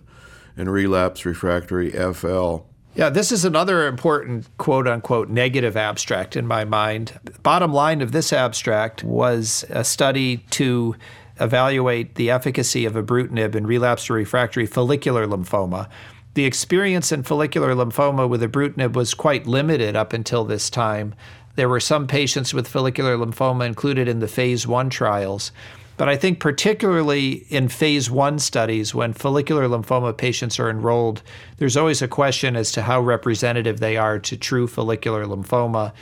in 0.58 0.70
relapse 0.70 1.26
refractory 1.26 1.92
FL? 1.92 2.58
Yeah, 2.96 3.10
this 3.10 3.32
is 3.32 3.44
another 3.44 3.88
important 3.88 4.48
quote 4.58 4.88
unquote 4.88 5.30
negative 5.30 5.76
abstract 5.76 6.36
in 6.36 6.48
my 6.48 6.64
mind. 6.64 7.20
Bottom 7.44 7.74
line 7.74 8.02
of 8.02 8.12
this 8.12 8.32
abstract 8.32 9.04
was 9.04 9.66
a 9.70 9.84
study 9.84 10.38
to 10.52 10.96
evaluate 11.40 12.16
the 12.16 12.30
efficacy 12.30 12.86
of 12.86 12.94
ibrutinib 12.94 13.56
in 13.56 13.68
relapsed 13.68 14.10
or 14.10 14.14
refractory 14.14 14.66
follicular 14.66 15.26
lymphoma. 15.28 15.90
The 16.36 16.46
experience 16.46 17.12
in 17.12 17.24
follicular 17.24 17.74
lymphoma 17.74 18.28
with 18.28 18.42
ibrutinib 18.42 18.94
was 18.94 19.14
quite 19.14 19.48
limited 19.48 19.96
up 19.96 20.14
until 20.14 20.44
this 20.44 20.70
time. 20.70 21.16
There 21.56 21.70
were 21.70 21.80
some 21.80 22.08
patients 22.08 22.54
with 22.54 22.68
follicular 22.68 23.18
lymphoma 23.18 23.66
included 23.66 24.08
in 24.08 24.20
the 24.20 24.28
phase 24.28 24.68
one 24.68 24.90
trials. 24.90 25.52
But 25.98 26.10
I 26.10 26.18
think, 26.18 26.42
particularly 26.42 27.46
in 27.50 27.70
phase 27.70 28.12
one 28.12 28.40
studies, 28.40 28.94
when 28.94 29.14
follicular 29.14 29.68
lymphoma 29.68 30.16
patients 30.18 30.60
are 30.60 30.70
enrolled, 30.70 31.22
there's 31.58 31.78
always 31.78 32.02
a 32.02 32.08
question 32.08 32.58
as 32.58 32.74
to 32.74 32.82
how 32.82 33.00
representative 33.00 33.80
they 33.80 33.96
are 33.96 34.20
to 34.20 34.36
true 34.36 34.68
follicular 34.68 35.26
lymphoma. 35.26 35.94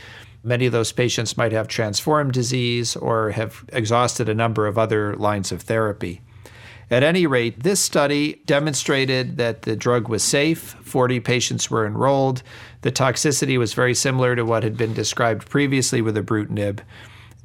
Many 0.43 0.65
of 0.65 0.73
those 0.73 0.91
patients 0.91 1.38
might 1.38 1.53
have 1.53 1.69
transformed 1.69 2.33
disease 2.33 2.97
or 2.97 3.31
have 3.31 3.63
exhausted 3.69 4.27
a 4.27 4.35
number 4.35 4.67
of 4.67 4.77
other 4.77 5.15
lines 5.15 5.53
of 5.53 5.62
therapy. 5.62 6.21
At 6.91 7.01
any 7.01 7.25
rate, 7.25 7.63
this 7.63 7.79
study 7.79 8.41
demonstrated 8.45 9.38
that 9.38 9.62
the 9.62 9.77
drug 9.77 10.09
was 10.09 10.21
safe. 10.21 10.75
40 10.83 11.21
patients 11.21 11.71
were 11.71 11.88
enrolled. 11.88 12.43
The 12.81 12.91
toxicity 12.91 13.57
was 13.57 13.73
very 13.73 13.95
similar 13.95 14.35
to 14.35 14.43
what 14.43 14.63
had 14.63 14.75
been 14.75 14.93
described 14.93 15.50
previously 15.50 16.01
with 16.01 16.17
ibrutinib. 16.17 16.81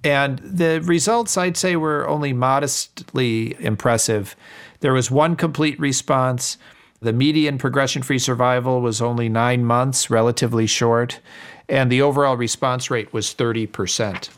And 0.03 0.41
the 0.41 0.81
results, 0.85 1.37
I'd 1.37 1.57
say, 1.57 1.77
were 1.77 2.09
only 2.09 2.33
modestly 2.33 3.57
impressive. 3.61 4.35
There 4.81 4.93
was 4.93 5.11
one 5.11 5.37
complete 5.37 5.79
response. 5.79 6.59
The 7.01 7.13
median 7.13 7.59
progression 7.59 8.03
free 8.03 8.19
survival 8.19 8.81
was 8.81 9.01
only 9.01 9.29
nine 9.29 9.65
months, 9.65 10.11
relatively 10.11 10.67
short 10.67 11.21
and 11.69 11.91
the 11.91 12.03
overall 12.03 12.37
response 12.37 12.91
rate 12.91 13.13
was 13.13 13.35
30%. 13.35 14.29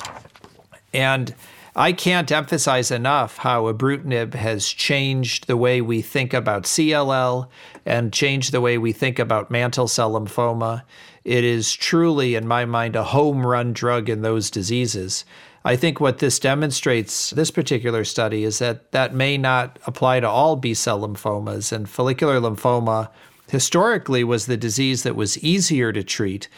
And 0.93 1.35
I 1.77 1.93
can't 1.93 2.31
emphasize 2.33 2.91
enough 2.91 3.39
how 3.39 3.73
ibrutinib 3.73 4.35
has 4.35 4.69
changed 4.69 5.47
the 5.47 5.57
way 5.57 5.81
we 5.81 6.03
think 6.03 6.35
about 6.35 6.65
CLL 6.65 7.49
and 7.87 8.13
changed 8.13 8.53
the 8.53 8.61
way 8.61 8.77
we 8.77 8.93
think 8.93 9.19
about 9.19 9.51
mantle 9.51 9.87
cell 9.87 10.13
lymphoma. 10.13 10.83
It 11.23 11.45
is 11.45 11.73
truly, 11.73 12.35
in 12.35 12.49
my 12.49 12.65
mind, 12.65 12.97
a 12.97 13.05
home 13.05 13.47
run 13.47 13.73
drug 13.73 14.09
in 14.09 14.23
those 14.23 14.51
diseases. 14.51 15.25
I 15.65 15.77
think 15.77 16.01
what 16.01 16.19
this 16.19 16.39
demonstrates, 16.39 17.31
this 17.31 17.51
particular 17.51 18.05
study, 18.05 18.45
is 18.45 18.59
that 18.59 18.91
that 18.93 19.15
may 19.15 19.39
not 19.39 19.79
apply 19.87 20.21
to 20.21 20.29
all 20.29 20.57
B 20.57 20.75
cell 20.75 21.01
lymphomas. 21.01 21.71
And 21.71 21.89
follicular 21.89 22.41
lymphoma 22.41 23.11
historically 23.49 24.25
was 24.25 24.47
the 24.47 24.57
disease 24.57 25.03
that 25.03 25.17
was 25.17 25.39
easier 25.39 25.93
to 25.93 26.03
treat. 26.03 26.49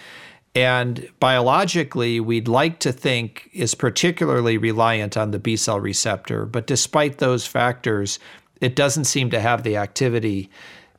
And 0.54 1.08
biologically, 1.18 2.20
we'd 2.20 2.48
like 2.48 2.78
to 2.80 2.92
think 2.92 3.48
is 3.54 3.74
particularly 3.74 4.58
reliant 4.58 5.16
on 5.16 5.30
the 5.30 5.38
B 5.38 5.56
cell 5.56 5.80
receptor. 5.80 6.44
But 6.44 6.66
despite 6.66 7.18
those 7.18 7.46
factors, 7.46 8.18
it 8.60 8.76
doesn't 8.76 9.04
seem 9.04 9.30
to 9.30 9.40
have 9.40 9.62
the 9.62 9.76
activity 9.76 10.50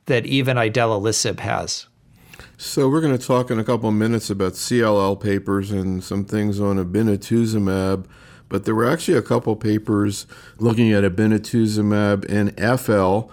that 0.05 0.25
even 0.25 0.57
idelalisib 0.57 1.39
has. 1.39 1.87
So 2.57 2.89
we're 2.89 3.01
going 3.01 3.17
to 3.17 3.25
talk 3.25 3.51
in 3.51 3.59
a 3.59 3.63
couple 3.63 3.89
of 3.89 3.95
minutes 3.95 4.29
about 4.29 4.53
CLL 4.53 5.19
papers 5.21 5.71
and 5.71 6.03
some 6.03 6.25
things 6.25 6.59
on 6.59 6.77
obinutuzumab. 6.77 8.05
But 8.49 8.65
there 8.65 8.75
were 8.75 8.89
actually 8.89 9.17
a 9.17 9.21
couple 9.21 9.55
papers 9.55 10.27
looking 10.57 10.91
at 10.91 11.03
obinutuzumab 11.03 12.25
in 12.25 12.49
FL 12.77 13.31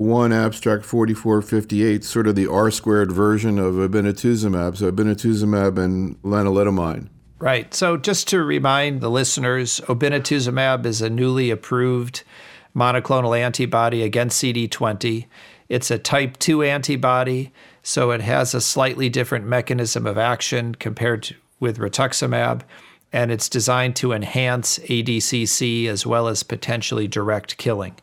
one 0.00 0.32
abstract 0.32 0.82
4458, 0.86 2.02
sort 2.04 2.26
of 2.26 2.34
the 2.34 2.46
R 2.46 2.70
squared 2.70 3.12
version 3.12 3.58
of 3.58 3.74
obinutuzumab, 3.74 4.78
so 4.78 4.90
obinutuzumab 4.90 5.76
and 5.76 6.20
lenalidomide. 6.22 7.06
Right. 7.38 7.72
So 7.74 7.98
just 7.98 8.26
to 8.28 8.42
remind 8.42 9.02
the 9.02 9.10
listeners, 9.10 9.78
obinutuzumab 9.88 10.86
is 10.86 11.02
a 11.02 11.10
newly 11.10 11.50
approved 11.50 12.22
monoclonal 12.74 13.38
antibody 13.38 14.02
against 14.02 14.42
CD20. 14.42 15.26
It's 15.68 15.90
a 15.90 15.98
type 15.98 16.38
2 16.38 16.62
antibody, 16.62 17.52
so 17.82 18.10
it 18.10 18.22
has 18.22 18.54
a 18.54 18.60
slightly 18.62 19.10
different 19.10 19.44
mechanism 19.44 20.06
of 20.06 20.16
action 20.16 20.74
compared 20.76 21.24
to, 21.24 21.34
with 21.60 21.78
rituximab, 21.78 22.62
and 23.12 23.30
it's 23.30 23.50
designed 23.50 23.96
to 23.96 24.12
enhance 24.12 24.78
ADCC 24.78 25.88
as 25.88 26.06
well 26.06 26.26
as 26.26 26.42
potentially 26.42 27.06
direct 27.06 27.58
killing. 27.58 27.96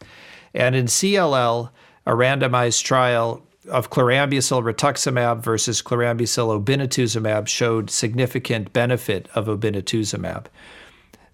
And 0.54 0.76
in 0.76 0.86
CLL, 0.86 1.72
a 2.08 2.12
randomized 2.12 2.84
trial 2.84 3.44
of 3.70 3.90
chlorambucil 3.90 4.64
rituximab 4.64 5.44
versus 5.44 5.82
chlorambucil 5.82 6.64
obinutuzumab 6.64 7.50
showed 7.50 7.90
significant 7.90 8.72
benefit 8.72 9.28
of 9.36 9.48
obinutuzumab. 9.48 10.46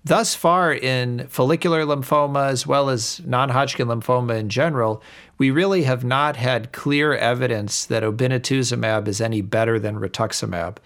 Thus 0.04 0.34
far, 0.34 0.74
in 0.74 1.28
follicular 1.28 1.84
lymphoma 1.84 2.50
as 2.50 2.66
well 2.66 2.90
as 2.90 3.22
non 3.24 3.50
Hodgkin 3.50 3.88
lymphoma 3.88 4.36
in 4.40 4.50
general, 4.50 5.04
we 5.38 5.52
really 5.52 5.84
have 5.84 6.04
not 6.04 6.38
had 6.38 6.72
clear 6.72 7.14
evidence 7.14 7.86
that 7.86 8.02
obinutuzumab 8.02 9.08
is 9.08 9.22
any 9.22 9.42
better 9.42 9.78
than 9.78 10.00
rituximab. 10.00 10.78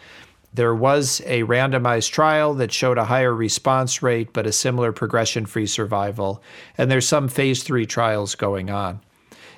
There 0.53 0.75
was 0.75 1.21
a 1.25 1.43
randomized 1.43 2.11
trial 2.11 2.53
that 2.55 2.73
showed 2.73 2.97
a 2.97 3.05
higher 3.05 3.33
response 3.33 4.03
rate 4.03 4.33
but 4.33 4.45
a 4.45 4.51
similar 4.51 4.91
progression 4.91 5.45
free 5.45 5.65
survival, 5.65 6.43
and 6.77 6.91
there's 6.91 7.07
some 7.07 7.29
phase 7.29 7.63
three 7.63 7.85
trials 7.85 8.35
going 8.35 8.69
on. 8.69 8.99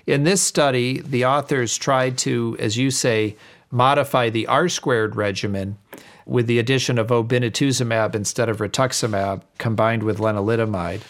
In 0.10 0.24
this 0.24 0.42
study, 0.42 1.01
the 1.01 1.25
authors 1.25 1.78
tried 1.78 2.18
to, 2.20 2.58
as 2.58 2.78
you 2.78 2.89
say, 2.89 3.38
modify 3.70 4.32
the 4.32 4.48
R 4.48 4.68
squared 4.68 5.16
regimen 5.16 5.78
with 6.25 6.48
the 6.48 6.58
addition 6.58 6.98
of 6.98 7.10
obinutuzumab 7.10 8.16
instead 8.16 8.50
of 8.50 8.58
rituximab 8.58 9.44
combined 9.60 10.01
with 10.01 10.18
lenalidomide. 10.18 11.01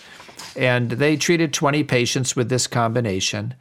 And 0.58 0.92
they 0.92 1.16
treated 1.16 1.54
20 1.54 1.86
patients 1.86 2.36
with 2.36 2.50
this 2.50 2.68
combination. 2.68 3.54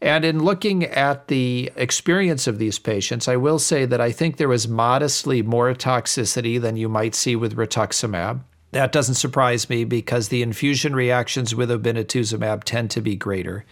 And 0.00 0.24
in 0.24 0.42
looking 0.42 0.84
at 0.84 1.28
the 1.28 1.70
experience 1.76 2.46
of 2.46 2.56
these 2.56 2.78
patients, 2.78 3.28
I 3.28 3.36
will 3.36 3.58
say 3.58 3.84
that 3.84 4.00
I 4.00 4.10
think 4.10 4.38
there 4.38 4.48
was 4.48 4.68
modestly 4.68 5.42
more 5.42 5.74
toxicity 5.74 6.58
than 6.58 6.78
you 6.78 6.88
might 6.88 7.14
see 7.14 7.36
with 7.36 7.56
rituximab. 7.56 8.40
That 8.70 8.92
doesn't 8.92 9.16
surprise 9.16 9.68
me 9.68 9.84
because 9.84 10.28
the 10.28 10.40
infusion 10.40 10.96
reactions 10.96 11.54
with 11.54 11.68
obinutuzumab 11.68 12.64
tend 12.64 12.90
to 12.92 13.02
be 13.02 13.16
greater. 13.16 13.66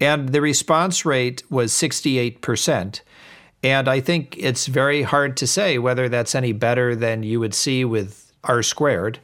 And 0.00 0.30
the 0.30 0.40
response 0.40 1.04
rate 1.04 1.42
was 1.50 1.72
68%. 1.72 3.00
And 3.62 3.88
I 3.88 4.00
think 4.00 4.36
it's 4.38 4.66
very 4.66 5.02
hard 5.02 5.36
to 5.38 5.46
say 5.46 5.78
whether 5.78 6.08
that's 6.08 6.34
any 6.34 6.52
better 6.52 6.94
than 6.94 7.22
you 7.24 7.40
would 7.40 7.54
see 7.54 7.84
with 7.84 8.32
R 8.44 8.62
squared, 8.62 9.18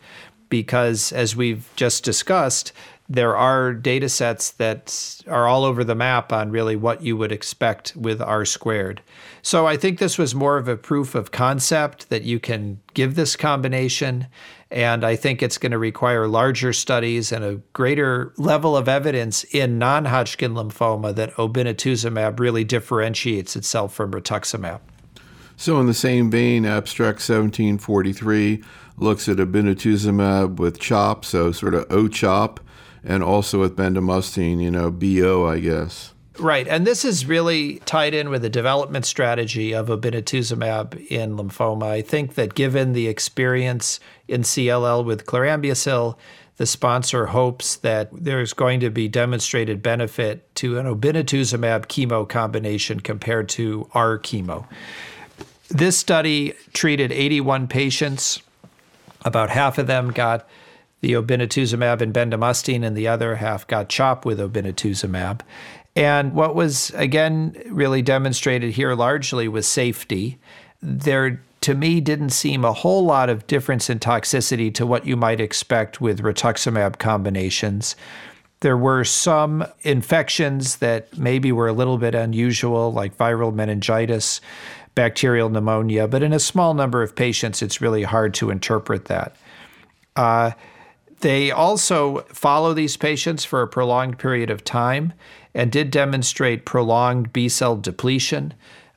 because 0.49 1.13
as 1.13 1.37
we've 1.37 1.71
just 1.77 2.03
discussed, 2.05 2.73
there 3.09 3.37
are 3.37 3.73
data 3.75 4.09
sets 4.09 4.51
that 4.53 5.21
are 5.29 5.47
all 5.47 5.65
over 5.65 5.85
the 5.85 5.95
map 5.95 6.33
on 6.33 6.51
really 6.51 6.75
what 6.75 7.03
you 7.03 7.17
would 7.17 7.31
expect 7.31 7.95
with 7.95 8.21
R 8.21 8.45
squared. 8.45 9.03
So 9.43 9.67
I 9.67 9.77
think 9.77 9.99
this 9.99 10.17
was 10.17 10.35
more 10.35 10.57
of 10.57 10.69
a 10.69 10.77
proof 10.77 11.15
of 11.15 11.31
concept 11.31 12.09
that 12.09 12.23
you 12.23 12.41
can 12.41 12.81
give 12.95 13.15
this 13.15 13.37
combination. 13.37 14.27
And 14.75 15.05
I 15.05 15.15
think 15.15 15.41
it's 15.41 15.57
going 15.57 15.71
to 15.71 15.79
require 15.79 16.27
larger 16.27 16.73
studies 16.73 17.31
and 17.31 17.45
a 17.45 17.55
greater 17.75 18.33
level 18.37 18.77
of 18.77 18.89
evidence 18.89 19.45
in 19.45 19.79
non 19.79 20.07
Hodgkin 20.07 20.53
lymphoma 20.53 21.15
that 21.15 21.33
obinutuzumab 21.35 22.41
really 22.41 22.65
differentiates 22.65 23.55
itself 23.55 23.95
from 23.95 24.11
rituximab. 24.11 24.81
So, 25.57 25.79
in 25.79 25.87
the 25.87 25.95
same 25.95 26.29
vein, 26.29 26.67
Abstract 26.67 27.19
1743 27.19 28.65
looks 28.97 29.29
at 29.29 29.37
obinutuzumab 29.37 30.57
with 30.57 30.81
CHOP, 30.81 31.25
so 31.25 31.53
sort 31.53 31.75
of 31.75 31.87
O-CHOP, 31.89 32.59
and 33.05 33.23
also 33.23 33.61
with 33.61 33.77
bendamustine, 33.77 34.61
you 34.61 34.73
know, 34.73 34.91
BO, 34.91 35.47
I 35.47 35.61
guess. 35.61 36.14
Right. 36.39 36.67
And 36.67 36.85
this 36.85 37.05
is 37.05 37.27
really 37.27 37.79
tied 37.81 38.13
in 38.13 38.29
with 38.29 38.43
the 38.43 38.49
development 38.49 39.07
strategy 39.07 39.73
of 39.73 39.87
obinutuzumab 39.87 41.07
in 41.07 41.37
lymphoma. 41.37 41.85
I 41.85 42.03
think 42.03 42.35
that 42.35 42.55
given 42.55 42.93
the 42.93 43.07
experience 43.07 44.01
in 44.27 44.43
CLL 44.43 45.05
with 45.05 45.27
chlorambucil, 45.27 46.17
the 46.57 46.67
sponsor 46.67 47.27
hopes 47.27 47.77
that 47.77 48.09
there's 48.13 48.53
going 48.53 48.81
to 48.81 48.91
be 48.91 49.09
demonstrated 49.09 49.83
benefit 49.83 50.53
to 50.57 50.79
an 50.79 50.87
obinutuzumab 50.87 51.87
chemo 51.87 52.29
combination 52.29 53.01
compared 53.01 53.49
to 53.51 53.89
our 53.93 54.19
chemo. 54.19 54.67
This 55.69 55.97
study 55.97 56.55
treated 56.73 57.11
81 57.13 57.69
patients. 57.69 58.43
About 59.25 59.51
half 59.51 59.79
of 59.79 59.87
them 59.87 60.11
got 60.11 60.49
the 61.01 61.13
obinutuzumab 61.13 62.01
and 62.01 62.15
bendamustine, 62.15 62.85
and 62.85 62.97
the 62.97 63.09
other 63.09 63.37
half 63.37 63.67
got 63.67 63.89
CHOP 63.89 64.25
with 64.25 64.39
obinutuzumab. 64.39 65.41
And 65.97 66.35
what 66.35 66.55
was, 66.55 66.91
again, 66.91 67.57
really 67.67 68.03
demonstrated 68.03 68.73
here 68.73 68.95
largely 68.95 69.47
was 69.47 69.67
safety. 69.67 70.39
There, 70.83 71.41
to 71.61 71.75
me, 71.75 72.01
didn't 72.01 72.31
seem 72.31 72.65
a 72.65 72.73
whole 72.73 73.05
lot 73.05 73.31
of 73.31 73.47
difference 73.47 73.89
in 73.89 74.01
toxicity 74.01 74.75
to 74.75 74.85
what 74.85 75.07
you 75.07 75.17
might 75.17 75.41
expect 75.41 76.01
with 76.01 76.21
rituximab 76.23 76.99
combinations. 76.99 77.95
There 78.61 78.77
were 78.77 79.05
some 79.05 79.65
infections 79.83 80.77
that 80.77 81.17
maybe 81.17 81.53
were 81.53 81.69
a 81.69 81.73
little 81.73 81.99
bit 81.99 82.15
unusual, 82.15 82.93
like 82.93 83.17
viral 83.17 83.55
meningitis, 83.55 84.41
bacterial 84.95 85.49
pneumonia, 85.49 86.09
but 86.09 86.23
in 86.23 86.33
a 86.33 86.41
small 86.41 86.75
number 86.75 87.03
of 87.03 87.15
patients, 87.15 87.63
it's 87.63 87.81
really 87.81 88.03
hard 88.03 88.35
to 88.35 88.51
interpret 88.51 89.05
that. 89.07 89.37
Uh, 90.17 90.53
they 91.21 91.51
also 91.51 92.21
follow 92.29 92.75
these 92.75 92.97
patients 92.97 93.45
for 93.45 93.63
a 93.63 93.69
prolonged 93.69 94.19
period 94.19 94.51
of 94.51 94.65
time 94.65 95.13
and 95.55 95.71
did 95.71 95.91
demonstrate 95.91 96.65
prolonged 96.65 97.33
B 97.33 97.49
cell 97.49 97.77
depletion. 97.77 98.55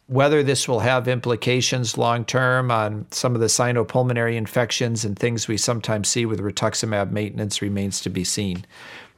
Whether 0.07 0.41
this 0.41 0.67
will 0.67 0.79
have 0.79 1.07
implications 1.07 1.97
long 1.97 2.23
term 2.23 2.71
on 2.71 3.05
some 3.11 3.35
of 3.35 3.41
the 3.41 3.47
sinopulmonary 3.47 4.35
infections 4.35 5.03
and 5.03 5.17
things 5.17 5.47
we 5.47 5.57
sometimes 5.57 6.07
see 6.07 6.25
with 6.25 6.39
rituximab 6.39 7.11
maintenance 7.11 7.61
remains 7.61 7.99
to 8.01 8.09
be 8.09 8.23
seen. 8.23 8.65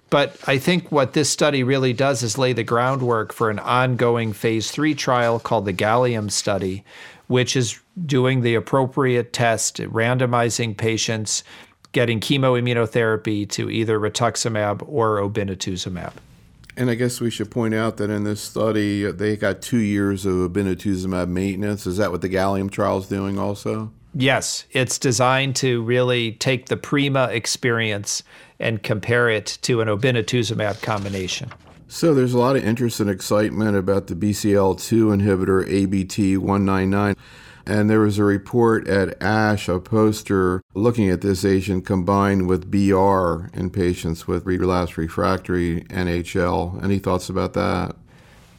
But 0.10 0.36
I 0.48 0.58
think 0.58 0.92
what 0.92 1.14
this 1.14 1.30
study 1.30 1.62
really 1.62 1.94
does 1.94 2.24
is 2.24 2.40
lay 2.40 2.54
the 2.54 2.64
groundwork 2.64 3.32
for 3.32 3.52
an 3.52 3.60
ongoing 3.60 4.34
phase 4.34 4.72
three 4.72 4.96
trial 4.96 5.40
called 5.40 5.66
the 5.66 5.74
Gallium 5.74 6.32
study, 6.32 6.84
which 7.28 7.56
is 7.56 7.80
doing 8.08 8.42
the 8.42 8.56
appropriate 8.56 9.34
test, 9.34 9.78
randomizing 9.78 10.76
patients 10.76 11.44
getting 11.92 12.20
chemoimmunotherapy 12.20 13.48
to 13.50 13.70
either 13.70 14.00
rituximab 14.00 14.84
or 14.88 15.20
obinutuzumab. 15.20 16.14
And 16.80 16.90
I 16.90 16.96
guess 16.96 17.20
we 17.20 17.30
should 17.30 17.52
point 17.52 17.74
out 17.74 17.98
that 17.98 18.10
in 18.10 18.24
this 18.24 18.40
study, 18.40 19.12
they 19.12 19.36
got 19.36 19.62
two 19.62 19.80
years 19.80 20.26
of 20.26 20.36
obinutuzumab 20.36 21.28
maintenance. 21.28 21.86
Is 21.86 21.98
that 21.98 22.10
what 22.10 22.22
the 22.22 22.30
gallium 22.30 22.72
trial 22.72 23.00
is 23.00 23.08
doing 23.10 23.38
also? 23.38 23.92
Yes, 24.14 24.64
it's 24.72 24.98
designed 24.98 25.58
to 25.58 25.84
really 25.84 26.32
take 26.32 26.68
the 26.68 26.78
Prima 26.78 27.26
experience 27.26 28.24
and 28.62 28.82
compare 28.82 29.30
it 29.30 29.58
to 29.64 29.82
an 29.82 29.90
obinutuzumab 29.90 30.82
combination. 30.82 31.52
So 31.90 32.14
there's 32.14 32.34
a 32.34 32.40
lot 32.40 32.56
of 32.56 32.64
interest 32.64 33.02
and 33.02 33.10
excitement 33.10 33.76
about 33.76 34.08
the 34.08 34.16
BCL2 34.16 35.20
inhibitor 35.20 35.68
ABT 35.70 36.38
199. 36.38 37.14
And 37.70 37.88
there 37.88 38.00
was 38.00 38.18
a 38.18 38.24
report 38.24 38.88
at 38.88 39.22
ASH, 39.22 39.70
a 39.70 39.80
poster 39.80 40.64
looking 40.74 41.08
at 41.12 41.22
this 41.22 41.46
agent 41.46 41.86
combined 41.86 42.48
with 42.48 42.72
BR 42.72 43.56
in 43.56 43.70
patients 43.70 44.28
with 44.28 44.44
relapsed 44.44 44.98
refractory 44.98 45.84
NHL. 45.84 46.84
Any 46.84 46.98
thoughts 46.98 47.30
about 47.30 47.54
that? 47.54 47.96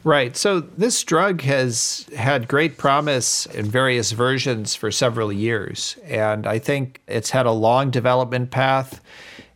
Right. 0.05 0.37
So 0.37 0.61
this 0.61 1.03
drug 1.03 1.41
has 1.41 2.07
had 2.15 2.47
great 2.47 2.77
promise 2.77 3.47
in 3.47 3.65
various 3.65 4.13
versions 4.13 4.75
for 4.75 4.91
several 4.91 5.33
years. 5.33 5.97
And 6.05 6.47
I 6.47 6.57
think 6.57 7.01
it's 7.05 7.31
had 7.31 7.45
a 7.45 7.51
long 7.51 7.91
development 7.91 8.49
path, 8.49 9.01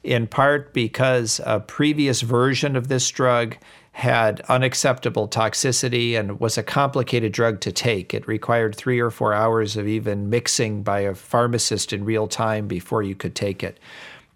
in 0.03 0.27
part 0.27 0.73
because 0.73 1.39
a 1.45 1.61
previous 1.61 2.21
version 2.21 2.75
of 2.75 2.89
this 2.89 3.09
drug 3.09 3.55
had 3.95 4.41
unacceptable 4.49 5.25
toxicity 5.25 6.19
and 6.19 6.37
was 6.37 6.57
a 6.57 6.63
complicated 6.63 7.31
drug 7.31 7.61
to 7.61 7.71
take. 7.71 8.13
It 8.13 8.27
required 8.27 8.75
three 8.75 8.99
or 8.99 9.09
four 9.09 9.33
hours 9.33 9.77
of 9.77 9.87
even 9.87 10.29
mixing 10.29 10.83
by 10.83 10.99
a 10.99 11.15
pharmacist 11.15 11.93
in 11.93 12.03
real 12.03 12.27
time 12.27 12.67
before 12.67 13.03
you 13.03 13.15
could 13.15 13.35
take 13.35 13.63
it. 13.63 13.79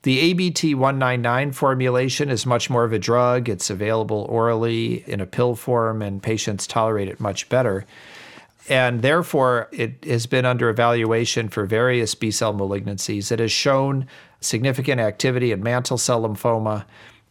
The 0.03 0.21
ABT 0.21 0.75
199 0.75 1.51
formulation 1.51 2.29
is 2.29 2.45
much 2.45 2.69
more 2.69 2.85
of 2.85 2.93
a 2.93 2.99
drug. 2.99 3.49
It's 3.49 3.69
available 3.69 4.25
orally 4.29 5.03
in 5.05 5.19
a 5.19 5.25
pill 5.25 5.55
form, 5.55 6.01
and 6.01 6.23
patients 6.23 6.65
tolerate 6.65 7.09
it 7.09 7.19
much 7.19 7.49
better. 7.49 7.85
And 8.69 9.01
therefore, 9.01 9.67
it 9.73 10.05
has 10.05 10.25
been 10.25 10.45
under 10.45 10.69
evaluation 10.69 11.49
for 11.49 11.65
various 11.65 12.15
B 12.15 12.31
cell 12.31 12.53
malignancies. 12.53 13.29
It 13.29 13.39
has 13.39 13.51
shown 13.51 14.07
significant 14.39 15.01
activity 15.01 15.51
in 15.51 15.61
mantle 15.61 15.97
cell 15.97 16.21
lymphoma. 16.21 16.85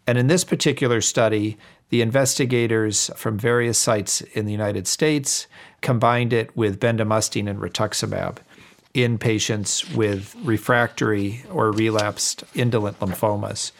And 0.07 0.19
in 0.19 0.27
this 0.27 0.45
particular 0.45 1.01
study, 1.01 1.57
the 1.91 2.03
investigators 2.03 3.11
from 3.17 3.39
various 3.39 3.79
sites 3.79 4.21
in 4.21 4.47
the 4.47 4.53
United 4.53 4.87
States 4.87 5.47
combined 5.81 6.33
it 6.33 6.57
with 6.57 6.81
bendamustine 6.81 7.49
and 7.49 7.61
rituximab 7.61 8.39
in 8.95 9.19
patients 9.19 9.89
with 9.95 10.35
refractory 10.43 11.45
or 11.51 11.71
relapsed 11.73 12.45
indolent 12.55 12.99
lymphomas. 13.01 13.73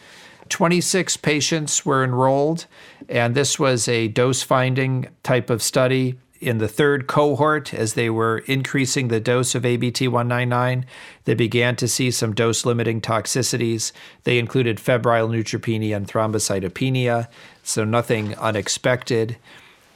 26 0.49 1.17
patients 1.17 1.85
were 1.85 2.03
enrolled, 2.03 2.65
and 3.07 3.35
this 3.35 3.59
was 3.59 3.87
a 3.87 4.07
dose 4.07 4.41
finding 4.41 5.07
type 5.23 5.49
of 5.49 5.61
study 5.61 6.15
in 6.39 6.59
the 6.59 6.67
third 6.67 7.07
cohort, 7.07 7.73
as 7.73 7.93
they 7.93 8.09
were 8.09 8.39
increasing 8.39 9.09
the 9.09 9.19
dose 9.19 9.55
of 9.55 9.65
ABT 9.65 10.07
199, 10.07 10.85
they 11.25 11.33
began 11.33 11.75
to 11.75 11.87
see 11.87 12.11
some 12.11 12.33
dose 12.33 12.65
limiting 12.65 13.01
toxicities. 13.01 13.91
They 14.23 14.39
included 14.39 14.79
febrile 14.79 15.27
neutropenia 15.27 15.95
and 15.95 16.07
thrombocytopenia, 16.07 17.27
so 17.63 17.83
nothing 17.83 18.37
unexpected. 18.37 19.37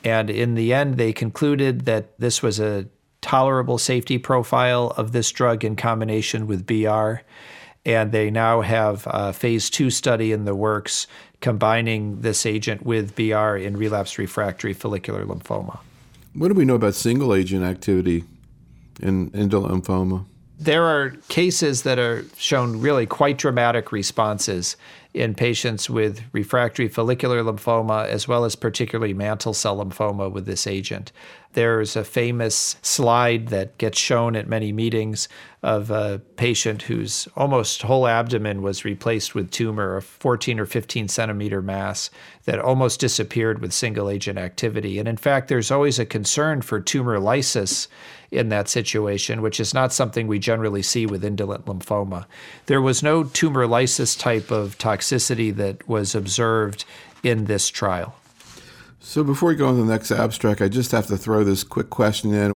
And 0.03 0.29
in 0.29 0.55
the 0.55 0.73
end, 0.73 0.97
they 0.97 1.13
concluded 1.13 1.85
that 1.85 2.19
this 2.19 2.41
was 2.41 2.59
a 2.59 2.87
tolerable 3.21 3.77
safety 3.77 4.17
profile 4.17 4.93
of 4.97 5.13
this 5.13 5.31
drug 5.31 5.63
in 5.63 5.77
combination 5.77 6.45
with 6.45 6.67
BR. 6.67 7.21
And 7.85 8.11
they 8.11 8.29
now 8.29 8.61
have 8.61 9.07
a 9.09 9.31
phase 9.31 9.69
two 9.69 9.89
study 9.89 10.33
in 10.33 10.43
the 10.43 10.55
works 10.55 11.07
combining 11.39 12.21
this 12.21 12.45
agent 12.45 12.85
with 12.85 13.15
BR 13.15 13.55
in 13.55 13.77
relapsed 13.77 14.17
refractory 14.17 14.73
follicular 14.73 15.25
lymphoma. 15.25 15.79
What 16.33 16.47
do 16.47 16.55
we 16.55 16.65
know 16.65 16.75
about 16.75 16.95
single 16.95 17.33
agent 17.33 17.63
activity 17.63 18.23
in 18.99 19.29
indolent 19.31 19.85
lymphoma? 19.85 20.25
There 20.59 20.83
are 20.83 21.11
cases 21.27 21.83
that 21.83 21.99
are 21.99 22.25
shown 22.37 22.79
really 22.79 23.05
quite 23.05 23.37
dramatic 23.37 23.91
responses 23.91 24.77
in 25.13 25.35
patients 25.35 25.89
with 25.89 26.21
refractory 26.31 26.87
follicular 26.87 27.43
lymphoma, 27.43 28.07
as 28.07 28.27
well 28.27 28.45
as 28.45 28.55
particularly 28.55 29.13
mantle 29.13 29.53
cell 29.53 29.83
lymphoma 29.83 30.31
with 30.31 30.45
this 30.45 30.65
agent. 30.65 31.11
There's 31.53 31.95
a 31.95 32.03
famous 32.03 32.77
slide 32.81 33.47
that 33.49 33.77
gets 33.77 33.99
shown 33.99 34.35
at 34.35 34.47
many 34.47 34.71
meetings 34.71 35.27
of 35.61 35.91
a 35.91 36.19
patient 36.35 36.83
whose 36.83 37.27
almost 37.35 37.83
whole 37.83 38.07
abdomen 38.07 38.61
was 38.61 38.83
replaced 38.83 39.35
with 39.35 39.51
tumor, 39.51 39.95
a 39.95 40.01
14 40.01 40.59
or 40.59 40.65
15 40.65 41.07
centimeter 41.07 41.61
mass 41.61 42.09
that 42.45 42.59
almost 42.59 42.99
disappeared 42.99 43.59
with 43.59 43.71
single 43.71 44.09
agent 44.09 44.37
activity. 44.37 44.99
And 44.99 45.07
in 45.07 45.15
fact, 45.15 45.47
there's 45.47 45.71
always 45.71 45.99
a 45.99 46.05
concern 46.05 46.61
for 46.61 46.79
tumor 46.79 47.19
lysis 47.19 47.87
in 48.31 48.49
that 48.49 48.67
situation, 48.67 49.41
which 49.41 49.59
is 49.59 49.73
not 49.73 49.93
something 49.93 50.27
we 50.27 50.39
generally 50.39 50.81
see 50.81 51.05
with 51.05 51.23
indolent 51.23 51.65
lymphoma. 51.65 52.25
There 52.65 52.81
was 52.81 53.03
no 53.03 53.23
tumor 53.23 53.67
lysis 53.67 54.15
type 54.15 54.51
of 54.51 54.77
toxicity 54.79 55.55
that 55.55 55.87
was 55.87 56.15
observed 56.15 56.83
in 57.21 57.45
this 57.45 57.69
trial. 57.69 58.15
So 59.05 59.21
before 59.21 59.49
we 59.49 59.55
go 59.55 59.67
on 59.67 59.75
to 59.75 59.83
the 59.83 59.91
next 59.91 60.11
abstract, 60.11 60.61
I 60.61 60.69
just 60.69 60.93
have 60.93 61.07
to 61.07 61.17
throw 61.17 61.43
this 61.43 61.65
quick 61.65 61.89
question 61.89 62.33
in. 62.33 62.53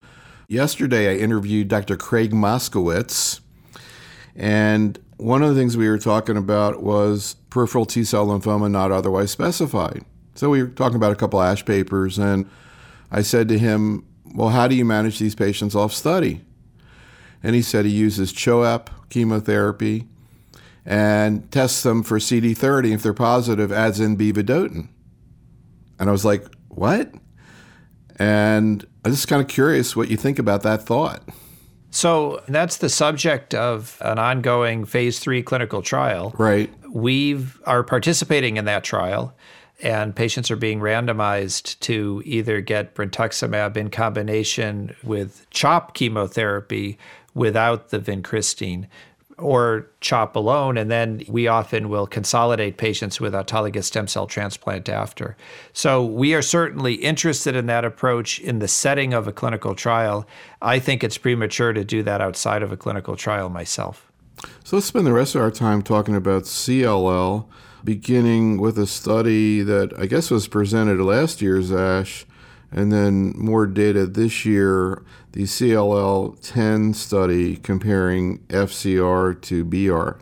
Yesterday, 0.47 1.12
I 1.12 1.17
interviewed 1.17 1.67
Dr. 1.67 1.97
Craig 1.97 2.31
Moskowitz, 2.31 3.41
and 4.33 4.97
one 5.17 5.43
of 5.43 5.53
the 5.53 5.60
things 5.60 5.75
we 5.75 5.89
were 5.89 5.97
talking 5.97 6.38
about 6.38 6.81
was 6.81 7.36
peripheral 7.49 7.86
T 7.86 8.05
cell 8.05 8.27
lymphoma 8.27 8.71
not 8.71 8.93
otherwise 8.93 9.29
specified. 9.29 10.05
So 10.36 10.49
we 10.49 10.63
were 10.63 10.69
talking 10.69 10.95
about 10.95 11.12
a 11.12 11.17
couple 11.17 11.41
ASH 11.41 11.65
papers, 11.65 12.17
and 12.17 12.49
I 13.12 13.23
said 13.23 13.49
to 13.49 13.60
him, 13.60 14.05
Well, 14.33 14.49
how 14.49 14.69
do 14.69 14.75
you 14.75 14.86
manage 14.86 15.19
these 15.19 15.36
patients 15.36 15.75
off 15.75 15.91
study? 15.91 16.45
And 17.43 17.55
he 17.55 17.62
said 17.62 17.83
he 17.83 17.91
uses 17.91 18.31
CHOEP 18.31 18.89
chemotherapy 19.10 20.07
and 20.86 21.51
tests 21.51 21.83
them 21.83 22.03
for 22.03 22.19
CD30. 22.19 22.93
If 22.93 23.03
they're 23.03 23.13
positive, 23.13 23.69
adds 23.69 23.99
in 23.99 24.15
bevidotin. 24.15 24.88
And 25.99 26.10
I 26.10 26.12
was 26.12 26.25
like, 26.25 26.45
what? 26.69 27.12
And 28.17 28.86
I'm 29.05 29.12
just 29.12 29.27
kind 29.27 29.41
of 29.41 29.47
curious 29.47 29.95
what 29.95 30.10
you 30.10 30.17
think 30.17 30.39
about 30.39 30.63
that 30.63 30.83
thought. 30.83 31.23
So 31.89 32.43
that's 32.47 32.77
the 32.77 32.89
subject 32.89 33.55
of 33.55 33.97
an 34.01 34.19
ongoing 34.19 34.86
phase 34.86 35.19
three 35.19 35.41
clinical 35.41 35.81
trial. 35.81 36.33
Right. 36.38 36.71
We 36.91 37.45
are 37.65 37.83
participating 37.83 38.57
in 38.57 38.65
that 38.65 38.83
trial, 38.83 39.36
and 39.81 40.15
patients 40.15 40.51
are 40.51 40.55
being 40.55 40.79
randomized 40.79 41.79
to 41.81 42.21
either 42.25 42.62
get 42.62 42.95
brentuximab 42.95 43.77
in 43.77 43.89
combination 43.89 44.95
with 45.03 45.47
CHOP 45.49 45.93
chemotherapy 45.93 46.97
without 47.33 47.89
the 47.89 47.99
vincristine 47.99 48.88
or 49.38 49.88
CHOP 50.02 50.36
alone, 50.36 50.78
and 50.78 50.89
then 50.89 51.23
we 51.28 51.47
often 51.47 51.89
will 51.89 52.08
consolidate 52.08 52.78
patients 52.78 53.21
with 53.21 53.34
autologous 53.34 53.84
stem 53.84 54.08
cell 54.08 54.26
transplant 54.26 54.89
after. 54.89 55.38
So 55.73 56.04
we 56.04 56.34
are 56.34 56.41
certainly 56.41 56.95
interested 56.95 57.56
in 57.56 57.67
that 57.67 57.86
approach 57.86 58.39
in 58.39 58.60
the 58.60 58.67
setting 58.67 59.13
of 59.13 59.28
a 59.28 59.32
clinical 59.32 59.76
trial. 59.76 60.28
I 60.62 60.80
think 60.80 61.04
it's 61.04 61.17
premature 61.17 61.73
to 61.73 61.84
do 61.84 62.02
that 62.04 62.19
outside 62.21 62.63
of 62.63 62.71
a 62.71 62.78
clinical 62.78 63.15
trial 63.15 63.50
myself. 63.50 64.12
So 64.63 64.76
let's 64.78 64.88
spend 64.88 65.06
the 65.06 65.13
rest 65.13 65.36
of 65.36 65.41
our 65.41 65.52
time 65.52 65.82
talking 65.82 66.15
about 66.15 66.43
CLL, 66.43 67.45
beginning 67.84 68.60
with 68.60 68.78
a 68.78 68.88
study 68.88 69.62
that 69.62 69.93
I 69.97 70.08
guess 70.08 70.32
was 70.32 70.47
presented 70.47 71.00
last 71.00 71.41
year's 71.41 71.71
ASH 71.71 72.26
and 72.71 72.91
then 72.91 73.34
more 73.38 73.65
data 73.65 74.06
this 74.06 74.45
year, 74.45 75.03
the 75.32 75.43
CLL 75.43 76.38
10 76.41 76.93
study 76.93 77.58
comparing 77.58 78.39
FCR 78.47 79.39
to 79.41 79.63
BR. 79.63 80.21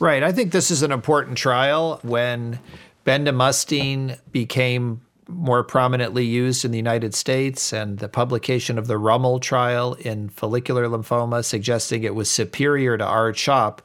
Right. 0.00 0.22
I 0.22 0.32
think 0.32 0.52
this 0.52 0.70
is 0.70 0.82
an 0.82 0.92
important 0.92 1.38
trial. 1.38 2.00
When 2.02 2.60
bendamustine 3.04 4.18
became 4.32 5.00
more 5.28 5.62
prominently 5.62 6.24
used 6.24 6.64
in 6.64 6.70
the 6.70 6.78
United 6.78 7.14
States, 7.14 7.72
and 7.72 7.98
the 7.98 8.08
publication 8.08 8.78
of 8.78 8.86
the 8.86 8.96
Rummel 8.96 9.40
trial 9.40 9.94
in 9.94 10.30
follicular 10.30 10.86
lymphoma 10.86 11.44
suggesting 11.44 12.02
it 12.02 12.14
was 12.14 12.30
superior 12.30 12.96
to 12.96 13.04
R-CHOP, 13.04 13.82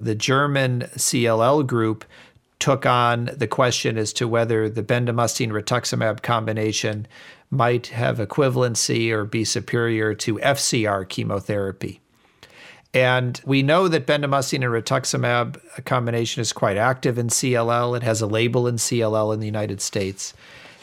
the 0.00 0.14
German 0.14 0.88
CLL 0.96 1.66
group 1.66 2.04
took 2.60 2.86
on 2.86 3.30
the 3.36 3.48
question 3.48 3.98
as 3.98 4.12
to 4.12 4.28
whether 4.28 4.68
the 4.68 4.82
bendamustine 4.82 5.50
rituximab 5.50 6.22
combination 6.22 7.08
might 7.50 7.88
have 7.88 8.18
equivalency 8.18 9.10
or 9.10 9.24
be 9.24 9.44
superior 9.44 10.14
to 10.14 10.36
FCR 10.36 11.08
chemotherapy. 11.08 12.00
And 12.92 13.40
we 13.44 13.62
know 13.62 13.88
that 13.88 14.06
bendamustine 14.06 14.64
and 14.64 14.64
rituximab 14.64 15.84
combination 15.84 16.40
is 16.40 16.52
quite 16.52 16.76
active 16.76 17.18
in 17.18 17.28
CLL. 17.28 17.96
It 17.96 18.02
has 18.02 18.20
a 18.20 18.26
label 18.26 18.66
in 18.66 18.76
CLL 18.76 19.32
in 19.32 19.40
the 19.40 19.46
United 19.46 19.80
States. 19.80 20.34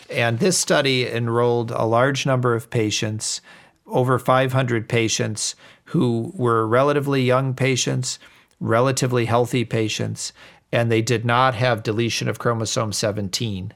And 0.10 0.40
this 0.40 0.58
study 0.58 1.08
enrolled 1.08 1.72
a 1.72 1.84
large 1.84 2.26
number 2.26 2.56
of 2.56 2.70
patients, 2.70 3.42
over 3.86 4.18
500 4.18 4.88
patients, 4.88 5.56
who 5.86 6.32
were 6.34 6.66
relatively 6.66 7.24
young 7.24 7.54
patients, 7.54 8.20
relatively 8.60 9.26
healthy 9.26 9.66
patients, 9.66 10.32
and 10.72 10.92
they 10.92 11.02
did 11.02 11.26
not 11.26 11.56
have 11.56 11.84
deletion 11.84 12.28
of 12.28 12.40
chromosome 12.40 12.92
17. 12.92 13.74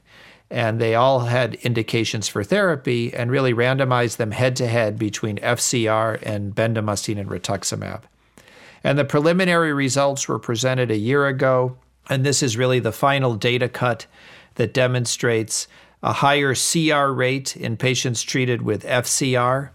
And 0.50 0.82
they 0.82 0.96
all 0.96 1.22
had 1.22 1.56
indications 1.56 2.28
for 2.28 2.44
therapy 2.44 3.14
and 3.14 3.32
really 3.32 3.54
randomized 3.54 4.18
them 4.18 4.32
head 4.32 4.58
to 4.58 4.68
head 4.68 5.00
between 5.00 5.38
FCR 5.38 6.22
and 6.24 6.54
bendamustine 6.54 7.18
and 7.18 7.30
rituximab. 7.30 8.02
And 8.84 8.98
the 8.98 9.06
preliminary 9.06 9.74
results 9.74 10.28
were 10.28 10.40
presented 10.40 10.92
a 10.92 10.98
year 10.98 11.28
ago. 11.28 11.78
And 12.10 12.26
this 12.26 12.44
is 12.44 12.58
really 12.58 12.80
the 12.80 12.92
final 12.92 13.36
data 13.36 13.70
cut 13.70 14.08
that 14.56 14.74
demonstrates 14.74 15.68
a 16.04 16.14
higher 16.14 16.54
CR 16.56 17.14
rate 17.14 17.56
in 17.56 17.78
patients 17.78 18.24
treated 18.24 18.64
with 18.64 18.84
FCR. 18.84 19.70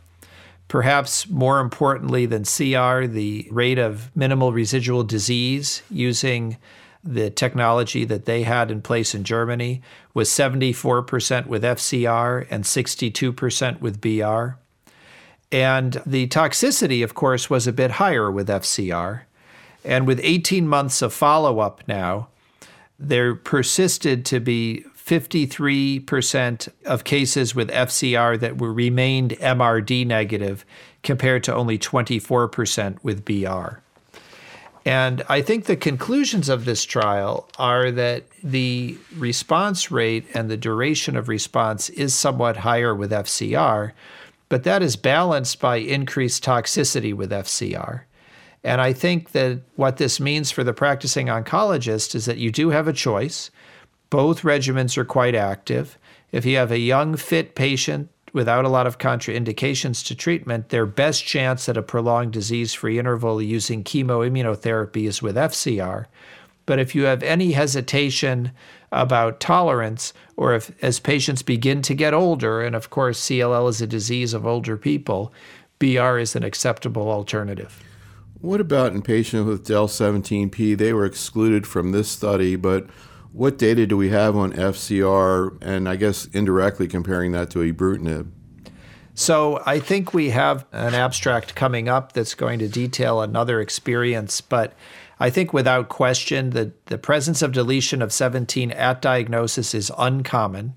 Perhaps 0.69 1.29
more 1.31 1.61
importantly 1.61 2.27
than 2.27 2.43
CR, 2.43 3.07
the 3.07 3.49
rate 3.51 3.79
of 3.79 4.11
minimal 4.17 4.53
residual 4.53 5.05
disease 5.05 5.83
using 5.89 6.57
the 7.07 7.31
technology 7.31 8.05
that 8.05 8.25
they 8.25 8.43
had 8.43 8.71
in 8.71 8.83
place 8.83 9.15
in 9.15 9.25
Germany 9.25 9.81
was 10.13 10.29
74% 10.29 11.47
with 11.47 11.63
FCR 11.63 12.47
and 12.51 12.65
62% 12.65 13.81
with 13.81 14.01
BR. 14.01 14.59
And 15.53 16.03
the 16.05 16.27
toxicity, 16.27 17.05
of 17.05 17.15
course, 17.15 17.49
was 17.49 17.67
a 17.67 17.73
bit 17.73 17.93
higher 17.93 18.31
with 18.31 18.49
FCR. 18.49 19.23
And 19.85 20.07
with 20.07 20.21
18 20.23 20.67
months 20.67 21.01
of 21.01 21.13
follow 21.13 21.61
up 21.61 21.83
now, 21.87 22.29
there 22.99 23.35
persisted 23.35 24.25
to 24.27 24.41
be 24.41 24.85
53% 24.97 26.69
of 26.85 27.05
cases 27.05 27.55
with 27.55 27.71
FCR 27.71 28.41
that 28.41 28.59
were 28.59 28.73
remained 28.73 29.33
MRD 29.33 30.05
negative 30.07 30.65
compared 31.05 31.45
to 31.45 31.55
only 31.55 31.79
24% 31.79 32.99
with 33.05 33.25
BR. 33.25 33.81
And 34.87 35.25
I 35.29 35.43
think 35.43 35.65
the 35.65 35.77
conclusions 35.77 36.49
of 36.49 36.65
this 36.65 36.85
trial 36.85 37.49
are 37.59 37.91
that 37.91 38.23
the 38.45 38.97
response 39.17 39.91
rate 39.91 40.27
and 40.33 40.49
the 40.49 40.57
duration 40.57 41.17
of 41.17 41.29
response 41.29 41.89
is 41.91 42.15
somewhat 42.15 42.59
higher 42.59 42.95
with 42.95 43.11
FCR, 43.11 43.91
but 44.49 44.63
that 44.63 44.83
is 44.83 44.95
balanced 44.95 45.59
by 45.59 45.79
increased 45.79 46.45
toxicity 46.45 47.13
with 47.13 47.33
FCR. 47.33 48.03
And 48.63 48.81
I 48.81 48.93
think 48.93 49.33
that 49.33 49.63
what 49.75 49.97
this 49.97 50.21
means 50.21 50.53
for 50.53 50.63
the 50.63 50.73
practicing 50.73 51.27
oncologist 51.27 52.15
is 52.15 52.27
that 52.27 52.39
you 52.39 52.53
do 52.53 52.71
have 52.71 52.87
a 52.87 52.93
choice. 52.93 53.51
Both 54.09 54.43
regimens 54.43 54.97
are 54.97 55.05
quite 55.05 55.35
active. 55.35 55.99
If 56.31 56.47
you 56.47 56.59
have 56.59 56.71
a 56.71 56.79
young, 56.79 57.17
fit 57.17 57.57
patient 57.57 58.09
without 58.37 58.67
a 58.67 58.69
lot 58.69 58.87
of 58.87 58.99
contraindications 58.99 60.05
to 60.07 60.15
treatment, 60.15 60.69
their 60.69 60.85
best 60.85 61.25
chance 61.25 61.71
at 61.71 61.77
a 61.79 61.83
prolonged 61.83 62.35
disease 62.35 62.75
free 62.75 62.99
interval 62.99 63.41
using 63.41 63.83
chemoimmunotherapy 63.83 65.09
is 65.09 65.23
with 65.23 65.37
FCR. 65.37 66.05
But 66.67 66.79
if 66.79 66.95
you 66.95 67.05
have 67.05 67.23
any 67.23 67.53
hesitation 67.53 68.53
about 68.93 69.41
tolerance, 69.41 70.13
or 70.37 70.55
if 70.55 70.71
as 70.85 71.01
patients 71.01 71.41
begin 71.41 71.81
to 71.81 71.95
get 71.95 72.13
older, 72.13 72.61
and 72.61 72.77
of 72.77 72.91
course 72.91 73.21
CLL 73.23 73.71
is 73.71 73.81
a 73.81 73.87
disease 73.87 74.35
of 74.35 74.47
older 74.47 74.77
people, 74.77 75.33
BR 75.79 76.19
is 76.19 76.37
an 76.37 76.43
acceptable 76.43 77.11
alternative. 77.11 77.83
What 78.43 78.61
about 78.61 78.93
in 78.93 79.01
patients 79.01 79.47
with 79.47 79.67
DEL17P? 79.67 80.77
They 80.77 80.93
were 80.93 81.07
excluded 81.07 81.67
from 81.67 81.93
this 81.93 82.11
study, 82.11 82.55
but 82.55 82.87
what 83.37 83.59
data 83.59 83.87
do 83.87 83.99
we 83.99 84.09
have 84.09 84.35
on 84.35 84.53
FCR, 84.55 85.63
and 85.63 85.89
I 85.89 85.97
guess 85.97 86.25
indirectly 86.33 86.89
comparing 86.89 87.33
that 87.33 87.51
to 87.51 87.59
ibrutinib? 87.59 88.31
So 89.15 89.63
I 89.67 89.79
think 89.79 90.15
we 90.15 90.31
have 90.31 90.65
an 90.73 90.95
abstract 90.95 91.55
coming 91.55 91.87
up 91.87 92.13
that's 92.13 92.35
going 92.35 92.59
to 92.61 92.69
detail 92.69 93.21
another 93.21 93.61
experience, 93.61 94.41
but 94.41 94.73
I 95.21 95.29
think 95.29 95.53
without 95.53 95.91
question 95.91 96.51
the, 96.51 96.73
the 96.87 96.97
presence 96.97 97.43
of 97.43 97.53
deletion 97.53 98.01
of 98.01 98.13
17 98.13 98.71
at 98.71 99.03
diagnosis 99.03 99.75
is 99.75 99.93
uncommon. 99.99 100.75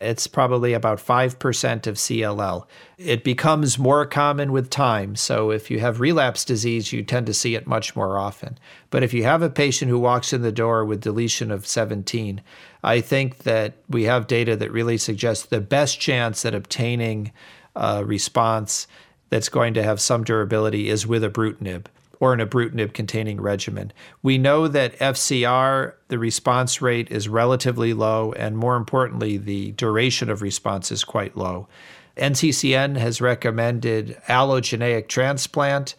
It's 0.00 0.26
probably 0.28 0.72
about 0.74 0.98
5% 0.98 1.86
of 1.86 1.96
CLL. 1.96 2.66
It 2.98 3.24
becomes 3.24 3.78
more 3.78 4.06
common 4.06 4.52
with 4.52 4.70
time. 4.70 5.16
So 5.16 5.50
if 5.50 5.70
you 5.70 5.80
have 5.80 6.00
relapse 6.00 6.44
disease, 6.44 6.92
you 6.92 7.02
tend 7.02 7.26
to 7.26 7.34
see 7.34 7.56
it 7.56 7.66
much 7.66 7.96
more 7.96 8.16
often. 8.16 8.58
But 8.90 9.02
if 9.02 9.12
you 9.12 9.24
have 9.24 9.42
a 9.42 9.50
patient 9.50 9.90
who 9.90 9.98
walks 9.98 10.32
in 10.32 10.42
the 10.42 10.52
door 10.52 10.84
with 10.84 11.00
deletion 11.00 11.50
of 11.50 11.66
17, 11.66 12.40
I 12.84 13.00
think 13.00 13.38
that 13.38 13.74
we 13.88 14.04
have 14.04 14.28
data 14.28 14.54
that 14.56 14.70
really 14.70 14.98
suggests 14.98 15.46
the 15.46 15.60
best 15.60 15.98
chance 16.00 16.44
at 16.44 16.54
obtaining 16.54 17.32
a 17.74 18.04
response 18.04 18.86
that's 19.30 19.48
going 19.48 19.74
to 19.74 19.82
have 19.82 20.00
some 20.00 20.24
durability 20.24 20.88
is 20.88 21.06
with 21.06 21.22
ibrutinib 21.22 21.86
or 22.20 22.32
an 22.32 22.40
ibrutinib 22.40 22.92
containing 22.92 23.40
regimen. 23.40 23.92
We 24.22 24.38
know 24.38 24.68
that 24.68 24.98
FCR, 24.98 25.94
the 26.08 26.18
response 26.18 26.82
rate 26.82 27.10
is 27.10 27.28
relatively 27.28 27.92
low, 27.92 28.32
and 28.32 28.56
more 28.56 28.76
importantly, 28.76 29.36
the 29.36 29.72
duration 29.72 30.30
of 30.30 30.42
response 30.42 30.90
is 30.90 31.04
quite 31.04 31.36
low. 31.36 31.68
NCCN 32.16 32.96
has 32.96 33.20
recommended 33.20 34.20
allogeneic 34.26 35.08
transplant 35.08 35.94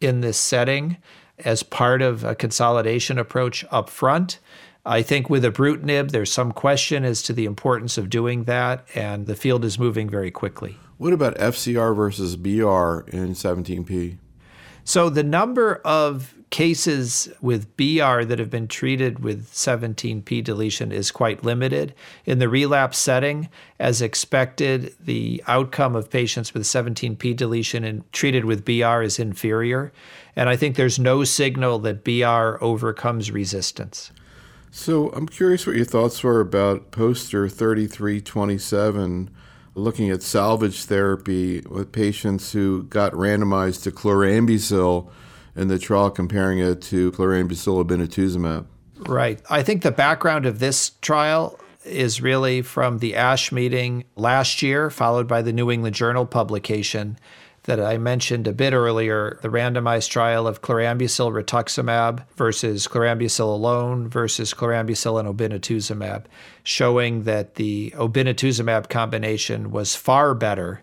in 0.00 0.20
this 0.20 0.36
setting 0.36 0.98
as 1.38 1.62
part 1.62 2.02
of 2.02 2.24
a 2.24 2.34
consolidation 2.34 3.18
approach 3.18 3.64
up 3.70 3.88
front. 3.88 4.38
I 4.84 5.02
think 5.02 5.30
with 5.30 5.44
ibrutinib, 5.44 6.10
there's 6.10 6.32
some 6.32 6.52
question 6.52 7.04
as 7.04 7.22
to 7.22 7.32
the 7.32 7.44
importance 7.44 7.96
of 7.96 8.10
doing 8.10 8.44
that, 8.44 8.86
and 8.94 9.26
the 9.26 9.36
field 9.36 9.64
is 9.64 9.78
moving 9.78 10.10
very 10.10 10.30
quickly. 10.30 10.76
What 10.98 11.12
about 11.12 11.36
FCR 11.36 11.94
versus 11.96 12.36
BR 12.36 13.08
in 13.16 13.34
17P? 13.34 14.18
So 14.84 15.08
the 15.08 15.22
number 15.22 15.76
of 15.84 16.34
cases 16.50 17.30
with 17.40 17.76
BR 17.78 18.24
that 18.24 18.38
have 18.38 18.50
been 18.50 18.68
treated 18.68 19.20
with 19.20 19.50
17p 19.52 20.44
deletion 20.44 20.92
is 20.92 21.10
quite 21.10 21.42
limited. 21.42 21.94
In 22.26 22.40
the 22.40 22.48
relapse 22.48 22.98
setting, 22.98 23.48
as 23.78 24.02
expected, 24.02 24.94
the 25.00 25.42
outcome 25.46 25.96
of 25.96 26.10
patients 26.10 26.52
with 26.52 26.64
17p 26.64 27.34
deletion 27.34 27.84
and 27.84 28.10
treated 28.12 28.44
with 28.44 28.66
BR 28.66 29.02
is 29.02 29.18
inferior. 29.18 29.92
And 30.36 30.50
I 30.50 30.56
think 30.56 30.76
there's 30.76 30.98
no 30.98 31.24
signal 31.24 31.78
that 31.80 32.04
BR 32.04 32.62
overcomes 32.62 33.30
resistance. 33.30 34.12
So 34.70 35.08
I'm 35.10 35.28
curious 35.28 35.66
what 35.66 35.76
your 35.76 35.84
thoughts 35.86 36.22
were 36.22 36.40
about 36.40 36.90
poster 36.90 37.48
3327 37.48 39.30
looking 39.74 40.10
at 40.10 40.22
salvage 40.22 40.84
therapy 40.84 41.60
with 41.68 41.92
patients 41.92 42.52
who 42.52 42.84
got 42.84 43.12
randomized 43.12 43.82
to 43.84 43.90
chlorambucil 43.90 45.10
in 45.56 45.68
the 45.68 45.78
trial 45.78 46.10
comparing 46.10 46.58
it 46.58 46.80
to 46.82 47.12
chlorambucil 47.12 47.84
obinutuzumab. 47.84 48.66
Right. 49.08 49.40
I 49.50 49.62
think 49.62 49.82
the 49.82 49.90
background 49.90 50.46
of 50.46 50.58
this 50.58 50.90
trial 51.00 51.58
is 51.84 52.20
really 52.20 52.62
from 52.62 52.98
the 52.98 53.16
ASH 53.16 53.50
meeting 53.50 54.04
last 54.14 54.62
year, 54.62 54.90
followed 54.90 55.26
by 55.26 55.42
the 55.42 55.52
New 55.52 55.70
England 55.70 55.96
Journal 55.96 56.26
publication 56.26 57.18
that 57.64 57.80
I 57.80 57.96
mentioned 57.96 58.48
a 58.48 58.52
bit 58.52 58.72
earlier, 58.72 59.38
the 59.40 59.48
randomized 59.48 60.10
trial 60.10 60.48
of 60.48 60.62
chlorambucil 60.62 61.30
rituximab 61.30 62.24
versus 62.34 62.88
chlorambucil 62.88 63.40
alone 63.40 64.08
versus 64.08 64.52
chlorambucil 64.52 65.20
and 65.20 65.28
obinutuzumab, 65.28 66.24
showing 66.64 67.22
that 67.22 67.54
the 67.54 67.92
obinutuzumab 67.96 68.88
combination 68.88 69.70
was 69.70 69.94
far 69.94 70.34
better 70.34 70.82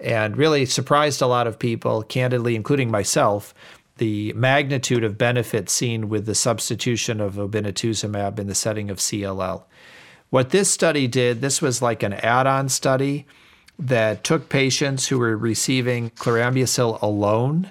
and 0.00 0.36
really 0.36 0.66
surprised 0.66 1.22
a 1.22 1.26
lot 1.26 1.46
of 1.46 1.58
people, 1.58 2.02
candidly, 2.02 2.54
including 2.54 2.90
myself, 2.90 3.54
the 3.96 4.32
magnitude 4.34 5.02
of 5.02 5.18
benefit 5.18 5.68
seen 5.68 6.08
with 6.08 6.26
the 6.26 6.34
substitution 6.34 7.20
of 7.20 7.34
obinutuzumab 7.34 8.38
in 8.38 8.46
the 8.46 8.54
setting 8.54 8.90
of 8.90 8.98
CLL. 8.98 9.64
What 10.30 10.50
this 10.50 10.70
study 10.70 11.08
did, 11.08 11.40
this 11.40 11.62
was 11.62 11.80
like 11.80 12.02
an 12.02 12.12
add 12.12 12.46
on 12.46 12.68
study 12.68 13.26
that 13.78 14.24
took 14.24 14.48
patients 14.48 15.08
who 15.08 15.18
were 15.18 15.36
receiving 15.36 16.10
chlorambucil 16.10 17.00
alone 17.00 17.70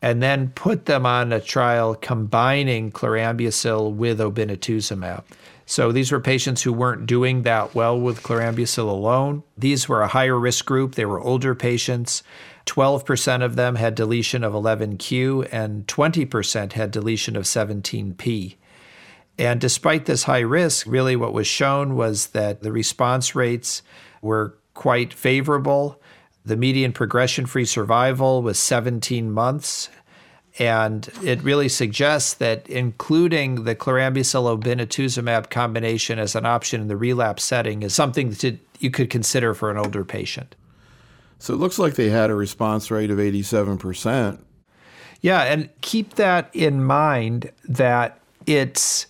and 0.00 0.22
then 0.22 0.50
put 0.50 0.86
them 0.86 1.04
on 1.06 1.32
a 1.32 1.40
trial 1.40 1.94
combining 1.94 2.90
chlorambucil 2.90 3.94
with 3.94 4.20
obinutuzumab. 4.20 5.24
So 5.66 5.92
these 5.92 6.10
were 6.10 6.20
patients 6.20 6.62
who 6.62 6.72
weren't 6.72 7.06
doing 7.06 7.42
that 7.42 7.74
well 7.74 7.98
with 8.00 8.22
chlorambucil 8.22 8.88
alone. 8.88 9.42
These 9.56 9.88
were 9.88 10.02
a 10.02 10.08
higher 10.08 10.38
risk 10.38 10.64
group. 10.64 10.94
They 10.94 11.04
were 11.04 11.20
older 11.20 11.54
patients. 11.54 12.22
12% 12.66 13.44
of 13.44 13.56
them 13.56 13.74
had 13.74 13.94
deletion 13.94 14.44
of 14.44 14.52
11q 14.54 15.48
and 15.52 15.86
20% 15.86 16.72
had 16.72 16.90
deletion 16.90 17.36
of 17.36 17.44
17p. 17.44 18.56
And 19.38 19.60
despite 19.60 20.06
this 20.06 20.24
high 20.24 20.40
risk, 20.40 20.86
really 20.86 21.16
what 21.16 21.32
was 21.32 21.46
shown 21.46 21.96
was 21.96 22.28
that 22.28 22.62
the 22.62 22.72
response 22.72 23.34
rates 23.34 23.82
were 24.20 24.58
quite 24.78 25.12
favorable. 25.12 26.00
The 26.44 26.56
median 26.56 26.92
progression 26.92 27.46
free 27.46 27.64
survival 27.64 28.42
was 28.42 28.60
17 28.60 29.28
months. 29.28 29.88
And 30.60 31.08
it 31.24 31.42
really 31.42 31.68
suggests 31.68 32.34
that 32.34 32.68
including 32.68 33.64
the 33.64 33.74
chlorambucil 33.74 34.56
obinutuzumab 34.56 35.50
combination 35.50 36.20
as 36.20 36.36
an 36.36 36.46
option 36.46 36.80
in 36.80 36.86
the 36.86 36.96
relapse 36.96 37.42
setting 37.42 37.82
is 37.82 37.92
something 37.92 38.30
that 38.30 38.58
you 38.78 38.90
could 38.92 39.10
consider 39.10 39.52
for 39.52 39.68
an 39.68 39.78
older 39.78 40.04
patient. 40.04 40.54
So 41.40 41.54
it 41.54 41.56
looks 41.56 41.80
like 41.80 41.94
they 41.94 42.10
had 42.10 42.30
a 42.30 42.36
response 42.36 42.88
rate 42.88 43.10
of 43.10 43.18
87%. 43.18 44.38
Yeah, 45.20 45.42
and 45.42 45.70
keep 45.80 46.14
that 46.14 46.50
in 46.54 46.84
mind 46.84 47.50
that 47.64 48.20
it's 48.46 49.08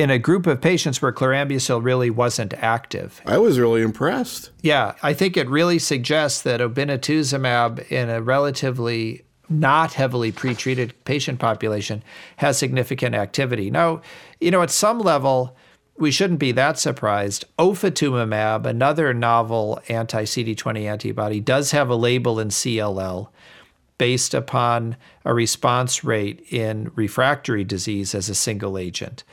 in 0.00 0.10
a 0.10 0.18
group 0.18 0.46
of 0.46 0.62
patients 0.62 1.02
where 1.02 1.12
chlorambucil 1.12 1.84
really 1.84 2.08
wasn't 2.08 2.54
active. 2.54 3.20
I 3.26 3.36
was 3.36 3.58
really 3.58 3.82
impressed. 3.82 4.50
Yeah, 4.62 4.94
I 5.02 5.12
think 5.12 5.36
it 5.36 5.48
really 5.48 5.78
suggests 5.78 6.40
that 6.42 6.60
obinutuzumab 6.60 7.90
in 7.92 8.08
a 8.08 8.22
relatively 8.22 9.24
not 9.50 9.92
heavily 9.92 10.32
pretreated 10.32 10.92
patient 11.04 11.38
population 11.38 12.02
has 12.36 12.56
significant 12.56 13.14
activity. 13.14 13.70
Now, 13.70 14.00
you 14.40 14.50
know, 14.50 14.62
at 14.62 14.70
some 14.70 15.00
level, 15.00 15.54
we 15.98 16.10
shouldn't 16.10 16.38
be 16.38 16.52
that 16.52 16.78
surprised. 16.78 17.44
Ofatumumab, 17.58 18.64
another 18.64 19.12
novel 19.12 19.80
anti 19.88 20.22
CD20 20.22 20.84
antibody, 20.84 21.40
does 21.40 21.72
have 21.72 21.90
a 21.90 21.94
label 21.94 22.40
in 22.40 22.48
CLL 22.48 23.28
based 23.98 24.32
upon 24.32 24.96
a 25.26 25.34
response 25.34 26.02
rate 26.02 26.40
in 26.48 26.90
refractory 26.94 27.64
disease 27.64 28.14
as 28.14 28.30
a 28.30 28.34
single 28.34 28.78
agent. 28.78 29.24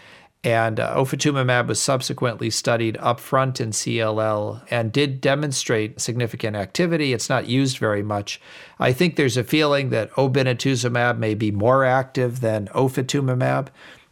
And 0.44 0.80
uh, 0.80 0.96
ofatumumab 0.96 1.68
was 1.68 1.82
subsequently 1.82 2.50
studied 2.50 2.96
upfront 2.98 3.60
in 3.60 3.72
CLL 3.72 4.62
and 4.70 4.92
did 4.92 5.20
demonstrate 5.20 6.00
significant 6.00 6.56
activity. 6.56 7.12
It's 7.12 7.30
not 7.30 7.48
used 7.48 7.80
very 7.80 8.04
much. 8.04 8.40
I 8.80 8.94
think 8.94 9.16
there's 9.16 9.36
a 9.36 9.44
feeling 9.44 9.90
that 9.90 10.12
obinutuzumab 10.12 11.18
may 11.18 11.34
be 11.34 11.52
more 11.52 11.84
active 11.84 12.40
than 12.42 12.68
ofatumumab. 12.68 13.68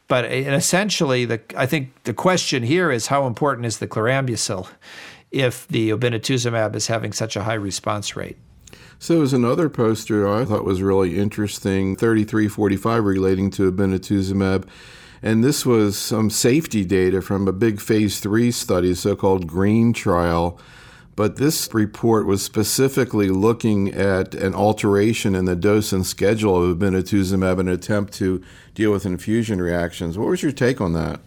But 0.08 0.26
essentially, 0.26 1.26
the, 1.26 1.42
I 1.56 1.66
think 1.66 2.04
the 2.04 2.14
question 2.14 2.64
here 2.64 2.92
is 2.92 3.08
how 3.08 3.26
important 3.28 3.66
is 3.66 3.80
the 3.80 3.88
chlorambucil 3.88 4.68
if 5.32 5.68
the 5.68 5.90
obinutuzumab 5.90 6.76
is 6.76 6.88
having 6.88 7.12
such 7.12 7.36
a 7.36 7.44
high 7.44 7.56
response 7.56 8.16
rate? 8.16 8.38
So 9.00 9.18
there's 9.18 9.34
another 9.34 9.70
poster 9.70 10.28
I 10.32 10.46
thought 10.46 10.64
was 10.64 10.82
really 10.82 11.18
interesting, 11.18 11.96
3345 11.96 13.04
relating 13.04 13.50
to 13.52 13.72
obinutuzumab. 13.72 14.68
And 15.22 15.44
this 15.44 15.66
was 15.66 15.98
some 15.98 16.30
safety 16.30 16.86
data 16.86 17.22
from 17.22 17.48
a 17.48 17.54
big 17.54 17.80
phase 17.80 18.20
three 18.20 18.52
study, 18.52 18.94
so 18.94 19.16
called 19.16 19.48
GREEN 19.48 19.94
trial. 19.94 20.60
But 21.16 21.38
this 21.38 21.74
report 21.74 22.26
was 22.26 22.44
specifically 22.44 23.30
looking 23.30 23.94
at 23.94 24.36
an 24.36 24.54
alteration 24.54 25.34
in 25.34 25.46
the 25.46 25.56
dose 25.56 25.94
and 25.94 26.06
schedule 26.06 26.62
of 26.62 26.78
obinutuzumab 26.78 27.60
in 27.60 27.70
an 27.70 27.74
attempt 27.74 28.14
to 28.16 28.44
deal 28.74 28.92
with 28.92 29.06
infusion 29.06 29.62
reactions. 29.62 30.18
What 30.18 30.28
was 30.28 30.44
your 30.44 30.52
take 30.52 30.82
on 30.82 30.92
that? 30.94 31.22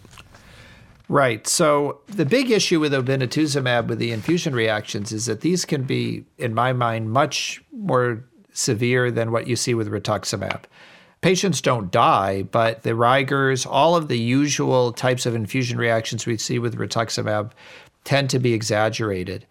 Right. 1.07 1.47
So 1.47 2.01
the 2.05 2.25
big 2.25 2.51
issue 2.51 2.79
with 2.79 2.93
obinutuzumab 2.93 3.87
with 3.87 3.97
the 3.97 4.11
infusion 4.11 4.53
reactions 4.53 5.11
is 5.11 5.25
that 5.25 5.41
these 5.41 5.65
can 5.65 5.83
be, 5.83 6.23
in 6.37 6.53
my 6.53 6.71
mind, 6.71 7.11
much 7.11 7.63
more 7.71 8.23
severe 8.53 9.09
than 9.09 9.31
what 9.31 9.47
you 9.47 9.55
see 9.55 9.73
with 9.73 9.89
rituximab. 9.89 10.65
Patients 11.21 11.59
don't 11.59 11.91
die, 11.91 12.43
but 12.43 12.83
the 12.83 12.95
rigors, 12.95 13.65
all 13.65 13.95
of 13.95 14.07
the 14.07 14.19
usual 14.19 14.93
types 14.93 15.25
of 15.25 15.35
infusion 15.35 15.77
reactions 15.77 16.25
we 16.25 16.37
see 16.37 16.59
with 16.59 16.77
rituximab 16.77 17.51
tend 18.05 18.29
to 18.29 18.39
be 18.39 18.53
exaggerated. 18.53 19.45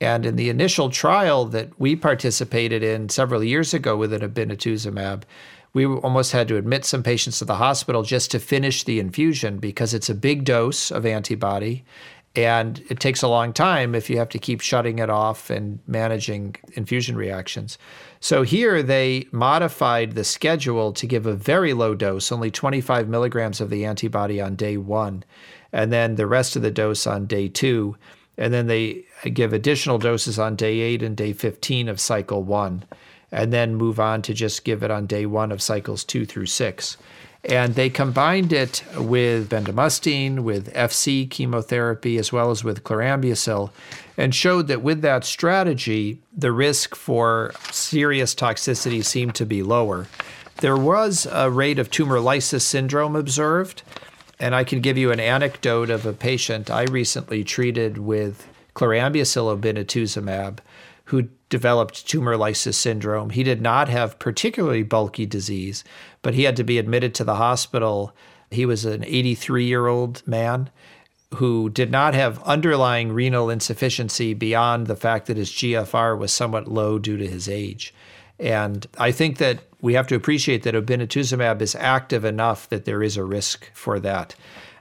And 0.00 0.26
in 0.26 0.34
the 0.34 0.48
initial 0.48 0.90
trial 0.90 1.44
that 1.46 1.78
we 1.78 1.94
participated 1.94 2.82
in 2.82 3.08
several 3.08 3.44
years 3.44 3.72
ago 3.72 3.96
with 3.96 4.12
an 4.12 4.22
obinutuzumab, 4.22 5.22
we 5.72 5.86
almost 5.86 6.32
had 6.32 6.48
to 6.48 6.56
admit 6.56 6.84
some 6.84 7.04
patients 7.04 7.38
to 7.38 7.44
the 7.44 7.54
hospital 7.54 8.02
just 8.02 8.32
to 8.32 8.40
finish 8.40 8.82
the 8.82 8.98
infusion 8.98 9.58
because 9.58 9.94
it's 9.94 10.10
a 10.10 10.14
big 10.14 10.44
dose 10.44 10.90
of 10.90 11.06
antibody 11.06 11.84
and 12.34 12.82
it 12.88 12.98
takes 12.98 13.22
a 13.22 13.28
long 13.28 13.52
time 13.52 13.94
if 13.94 14.08
you 14.08 14.18
have 14.18 14.28
to 14.30 14.38
keep 14.38 14.60
shutting 14.60 14.98
it 14.98 15.10
off 15.10 15.50
and 15.50 15.78
managing 15.86 16.56
infusion 16.74 17.16
reactions. 17.16 17.78
So 18.22 18.44
here 18.44 18.84
they 18.84 19.26
modified 19.32 20.12
the 20.12 20.22
schedule 20.22 20.92
to 20.92 21.08
give 21.08 21.26
a 21.26 21.34
very 21.34 21.72
low 21.72 21.96
dose, 21.96 22.30
only 22.30 22.52
25 22.52 23.08
milligrams 23.08 23.60
of 23.60 23.68
the 23.68 23.84
antibody 23.84 24.40
on 24.40 24.54
day 24.54 24.76
one, 24.76 25.24
and 25.72 25.92
then 25.92 26.14
the 26.14 26.28
rest 26.28 26.54
of 26.54 26.62
the 26.62 26.70
dose 26.70 27.04
on 27.04 27.26
day 27.26 27.48
two. 27.48 27.96
And 28.38 28.54
then 28.54 28.68
they 28.68 29.06
give 29.24 29.52
additional 29.52 29.98
doses 29.98 30.38
on 30.38 30.54
day 30.54 30.78
eight 30.78 31.02
and 31.02 31.16
day 31.16 31.32
15 31.32 31.88
of 31.88 31.98
cycle 31.98 32.44
one, 32.44 32.84
and 33.32 33.52
then 33.52 33.74
move 33.74 33.98
on 33.98 34.22
to 34.22 34.32
just 34.32 34.62
give 34.62 34.84
it 34.84 34.90
on 34.92 35.06
day 35.06 35.26
one 35.26 35.50
of 35.50 35.60
cycles 35.60 36.04
two 36.04 36.24
through 36.24 36.46
six. 36.46 36.96
And 37.44 37.74
they 37.74 37.90
combined 37.90 38.52
it 38.52 38.84
with 38.96 39.50
bendamustine, 39.50 40.40
with 40.40 40.72
FC 40.74 41.28
chemotherapy, 41.28 42.16
as 42.16 42.32
well 42.32 42.50
as 42.50 42.62
with 42.62 42.84
chlorambucil, 42.84 43.70
and 44.16 44.32
showed 44.32 44.68
that 44.68 44.82
with 44.82 45.02
that 45.02 45.24
strategy, 45.24 46.20
the 46.36 46.52
risk 46.52 46.94
for 46.94 47.52
serious 47.72 48.34
toxicity 48.34 49.04
seemed 49.04 49.34
to 49.34 49.46
be 49.46 49.62
lower. 49.62 50.06
There 50.60 50.76
was 50.76 51.26
a 51.32 51.50
rate 51.50 51.80
of 51.80 51.90
tumor 51.90 52.20
lysis 52.20 52.64
syndrome 52.64 53.16
observed, 53.16 53.82
and 54.38 54.54
I 54.54 54.62
can 54.62 54.80
give 54.80 54.96
you 54.96 55.10
an 55.10 55.18
anecdote 55.18 55.90
of 55.90 56.06
a 56.06 56.12
patient 56.12 56.70
I 56.70 56.84
recently 56.84 57.42
treated 57.42 57.98
with 57.98 58.46
chlorambucil 58.76 59.58
obinutuzumab 59.58 60.58
who 61.06 61.28
developed 61.52 62.08
tumor 62.08 62.34
lysis 62.34 62.78
syndrome. 62.78 63.28
He 63.28 63.42
did 63.42 63.60
not 63.60 63.90
have 63.90 64.18
particularly 64.18 64.82
bulky 64.82 65.26
disease, 65.26 65.84
but 66.22 66.32
he 66.32 66.44
had 66.44 66.56
to 66.56 66.64
be 66.64 66.78
admitted 66.78 67.14
to 67.16 67.24
the 67.24 67.34
hospital. 67.34 68.16
He 68.50 68.64
was 68.64 68.86
an 68.86 69.04
83 69.04 69.66
year 69.66 69.86
old 69.86 70.26
man 70.26 70.70
who 71.34 71.68
did 71.68 71.90
not 71.90 72.14
have 72.14 72.42
underlying 72.44 73.12
renal 73.12 73.50
insufficiency 73.50 74.32
beyond 74.32 74.86
the 74.86 74.96
fact 74.96 75.26
that 75.26 75.36
his 75.36 75.50
GFR 75.50 76.16
was 76.18 76.32
somewhat 76.32 76.68
low 76.68 76.98
due 76.98 77.18
to 77.18 77.26
his 77.26 77.50
age. 77.50 77.92
And 78.38 78.86
I 78.96 79.12
think 79.12 79.36
that 79.36 79.58
we 79.82 79.92
have 79.92 80.06
to 80.06 80.14
appreciate 80.14 80.62
that 80.62 80.74
obinutuzumab 80.74 81.60
is 81.60 81.74
active 81.74 82.24
enough 82.24 82.66
that 82.70 82.86
there 82.86 83.02
is 83.02 83.18
a 83.18 83.24
risk 83.24 83.70
for 83.74 84.00
that. 84.00 84.34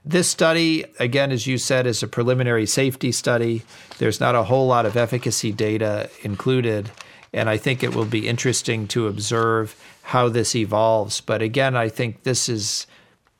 This 0.04 0.30
study, 0.30 0.86
again, 1.00 1.32
as 1.32 1.46
you 1.46 1.60
said, 1.60 1.86
is 1.86 2.02
a 2.02 2.08
preliminary 2.08 2.66
safety 2.66 3.12
study. 3.12 3.62
There's 4.00 4.20
not 4.20 4.34
a 4.34 4.44
whole 4.44 4.66
lot 4.66 4.88
of 4.88 4.98
efficacy 4.98 5.52
data 5.52 6.10
included. 6.24 6.90
And 7.34 7.50
I 7.50 7.58
think 7.58 7.84
it 7.84 7.94
will 7.96 8.06
be 8.06 8.28
interesting 8.28 8.88
to 8.90 9.08
observe 9.08 9.80
how 10.04 10.28
this 10.28 10.56
evolves. 10.56 11.22
But 11.22 11.42
again, 11.42 11.76
I 11.76 11.88
think 11.88 12.24
this 12.24 12.50
is 12.50 12.88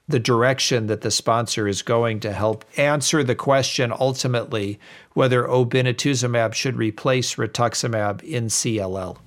the 0.08 0.20
direction 0.20 0.88
that 0.88 1.02
the 1.02 1.12
sponsor 1.12 1.68
is 1.68 1.82
going 1.82 2.20
to 2.20 2.34
help 2.34 2.64
answer 2.78 3.24
the 3.24 3.36
question 3.36 3.92
ultimately 3.92 4.80
whether 5.14 5.44
obinutuzumab 5.44 6.54
should 6.54 6.76
replace 6.76 7.36
rituximab 7.36 8.22
in 8.24 8.46
CLL. 8.48 9.18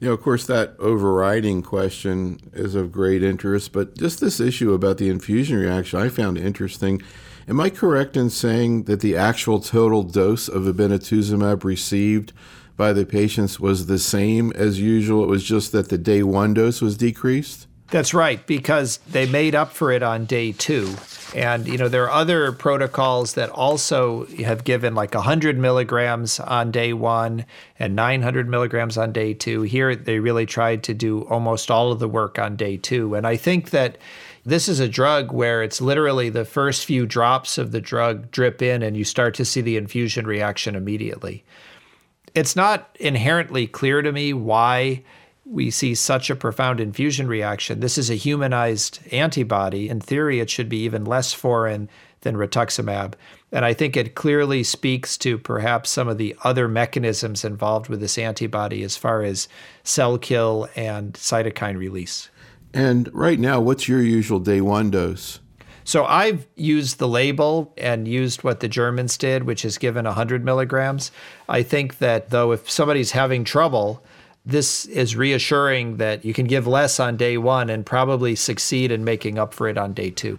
You 0.00 0.08
know, 0.08 0.14
of 0.14 0.22
course, 0.22 0.46
that 0.46 0.76
overriding 0.78 1.60
question 1.60 2.40
is 2.54 2.74
of 2.74 2.90
great 2.90 3.22
interest, 3.22 3.70
but 3.72 3.98
just 3.98 4.18
this 4.18 4.40
issue 4.40 4.72
about 4.72 4.96
the 4.96 5.10
infusion 5.10 5.58
reaction 5.58 6.00
I 6.00 6.08
found 6.08 6.38
interesting. 6.38 7.02
Am 7.46 7.60
I 7.60 7.68
correct 7.68 8.16
in 8.16 8.30
saying 8.30 8.84
that 8.84 9.00
the 9.00 9.14
actual 9.14 9.60
total 9.60 10.02
dose 10.02 10.48
of 10.48 10.62
obinutuzumab 10.62 11.64
received 11.64 12.32
by 12.78 12.94
the 12.94 13.04
patients 13.04 13.60
was 13.60 13.86
the 13.86 13.98
same 13.98 14.52
as 14.52 14.80
usual? 14.80 15.22
It 15.22 15.28
was 15.28 15.44
just 15.44 15.70
that 15.72 15.90
the 15.90 15.98
day 15.98 16.22
one 16.22 16.54
dose 16.54 16.80
was 16.80 16.96
decreased? 16.96 17.66
That's 17.90 18.14
right, 18.14 18.44
because 18.46 18.98
they 19.08 19.26
made 19.26 19.56
up 19.56 19.72
for 19.72 19.90
it 19.90 20.02
on 20.02 20.24
day 20.24 20.52
two. 20.52 20.94
And, 21.34 21.66
you 21.66 21.76
know, 21.76 21.88
there 21.88 22.04
are 22.04 22.10
other 22.10 22.52
protocols 22.52 23.34
that 23.34 23.50
also 23.50 24.26
have 24.38 24.64
given 24.64 24.94
like 24.94 25.14
100 25.14 25.58
milligrams 25.58 26.38
on 26.40 26.70
day 26.70 26.92
one 26.92 27.46
and 27.78 27.96
900 27.96 28.48
milligrams 28.48 28.96
on 28.96 29.12
day 29.12 29.34
two. 29.34 29.62
Here, 29.62 29.94
they 29.94 30.18
really 30.18 30.46
tried 30.46 30.82
to 30.84 30.94
do 30.94 31.22
almost 31.22 31.70
all 31.70 31.92
of 31.92 31.98
the 31.98 32.08
work 32.08 32.38
on 32.38 32.56
day 32.56 32.76
two. 32.76 33.14
And 33.14 33.26
I 33.26 33.36
think 33.36 33.70
that 33.70 33.98
this 34.44 34.68
is 34.68 34.80
a 34.80 34.88
drug 34.88 35.32
where 35.32 35.62
it's 35.62 35.80
literally 35.80 36.30
the 36.30 36.44
first 36.44 36.84
few 36.84 37.06
drops 37.06 37.58
of 37.58 37.72
the 37.72 37.80
drug 37.80 38.30
drip 38.30 38.62
in 38.62 38.82
and 38.82 38.96
you 38.96 39.04
start 39.04 39.34
to 39.34 39.44
see 39.44 39.60
the 39.60 39.76
infusion 39.76 40.26
reaction 40.26 40.74
immediately. 40.74 41.44
It's 42.34 42.56
not 42.56 42.96
inherently 43.00 43.66
clear 43.66 44.02
to 44.02 44.12
me 44.12 44.32
why 44.32 45.02
we 45.44 45.70
see 45.70 45.94
such 45.94 46.30
a 46.30 46.36
profound 46.36 46.80
infusion 46.80 47.26
reaction. 47.26 47.80
This 47.80 47.98
is 47.98 48.10
a 48.10 48.14
humanized 48.14 49.00
antibody. 49.12 49.88
In 49.88 50.00
theory, 50.00 50.40
it 50.40 50.50
should 50.50 50.68
be 50.68 50.84
even 50.84 51.04
less 51.04 51.32
foreign 51.32 51.88
than 52.20 52.36
rituximab. 52.36 53.14
And 53.50 53.64
I 53.64 53.72
think 53.72 53.96
it 53.96 54.14
clearly 54.14 54.62
speaks 54.62 55.16
to 55.18 55.38
perhaps 55.38 55.90
some 55.90 56.08
of 56.08 56.18
the 56.18 56.36
other 56.44 56.68
mechanisms 56.68 57.44
involved 57.44 57.88
with 57.88 58.00
this 58.00 58.18
antibody 58.18 58.82
as 58.82 58.96
far 58.96 59.22
as 59.22 59.48
cell 59.82 60.18
kill 60.18 60.68
and 60.76 61.14
cytokine 61.14 61.76
release. 61.76 62.28
And 62.72 63.12
right 63.12 63.38
now, 63.38 63.60
what's 63.60 63.88
your 63.88 64.02
usual 64.02 64.38
day 64.38 64.60
one 64.60 64.90
dose? 64.90 65.40
So 65.82 66.04
I've 66.04 66.46
used 66.54 66.98
the 66.98 67.08
label 67.08 67.72
and 67.76 68.06
used 68.06 68.44
what 68.44 68.60
the 68.60 68.68
Germans 68.68 69.16
did, 69.16 69.44
which 69.44 69.64
is 69.64 69.78
given 69.78 70.04
100 70.04 70.44
milligrams. 70.44 71.10
I 71.48 71.62
think 71.62 71.98
that 71.98 72.30
though, 72.30 72.52
if 72.52 72.70
somebody's 72.70 73.10
having 73.10 73.42
trouble, 73.42 74.04
this 74.44 74.86
is 74.86 75.16
reassuring 75.16 75.98
that 75.98 76.24
you 76.24 76.32
can 76.32 76.46
give 76.46 76.66
less 76.66 76.98
on 76.98 77.16
day 77.16 77.36
one 77.36 77.70
and 77.70 77.84
probably 77.84 78.34
succeed 78.34 78.90
in 78.90 79.04
making 79.04 79.38
up 79.38 79.52
for 79.52 79.68
it 79.68 79.76
on 79.76 79.92
day 79.92 80.10
two. 80.10 80.38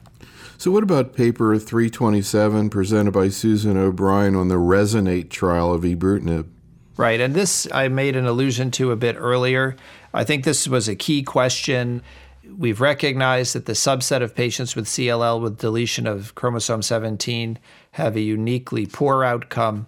So, 0.57 0.71
what 0.71 0.83
about 0.83 1.15
paper 1.15 1.57
327 1.57 2.69
presented 2.69 3.11
by 3.11 3.29
Susan 3.29 3.77
O'Brien 3.77 4.35
on 4.35 4.47
the 4.47 4.55
Resonate 4.55 5.29
trial 5.29 5.73
of 5.73 5.81
ibrutinib? 5.81 6.47
Right, 6.97 7.19
and 7.19 7.33
this 7.33 7.67
I 7.73 7.87
made 7.87 8.15
an 8.15 8.27
allusion 8.27 8.69
to 8.71 8.91
a 8.91 8.95
bit 8.95 9.15
earlier. 9.17 9.75
I 10.13 10.23
think 10.23 10.43
this 10.43 10.67
was 10.67 10.87
a 10.87 10.95
key 10.95 11.23
question. 11.23 12.03
We've 12.57 12.81
recognized 12.81 13.55
that 13.55 13.65
the 13.65 13.73
subset 13.73 14.21
of 14.21 14.35
patients 14.35 14.75
with 14.75 14.85
CLL 14.85 15.41
with 15.41 15.57
deletion 15.57 16.05
of 16.05 16.35
chromosome 16.35 16.81
17 16.81 17.57
have 17.93 18.15
a 18.15 18.21
uniquely 18.21 18.85
poor 18.85 19.23
outcome 19.23 19.87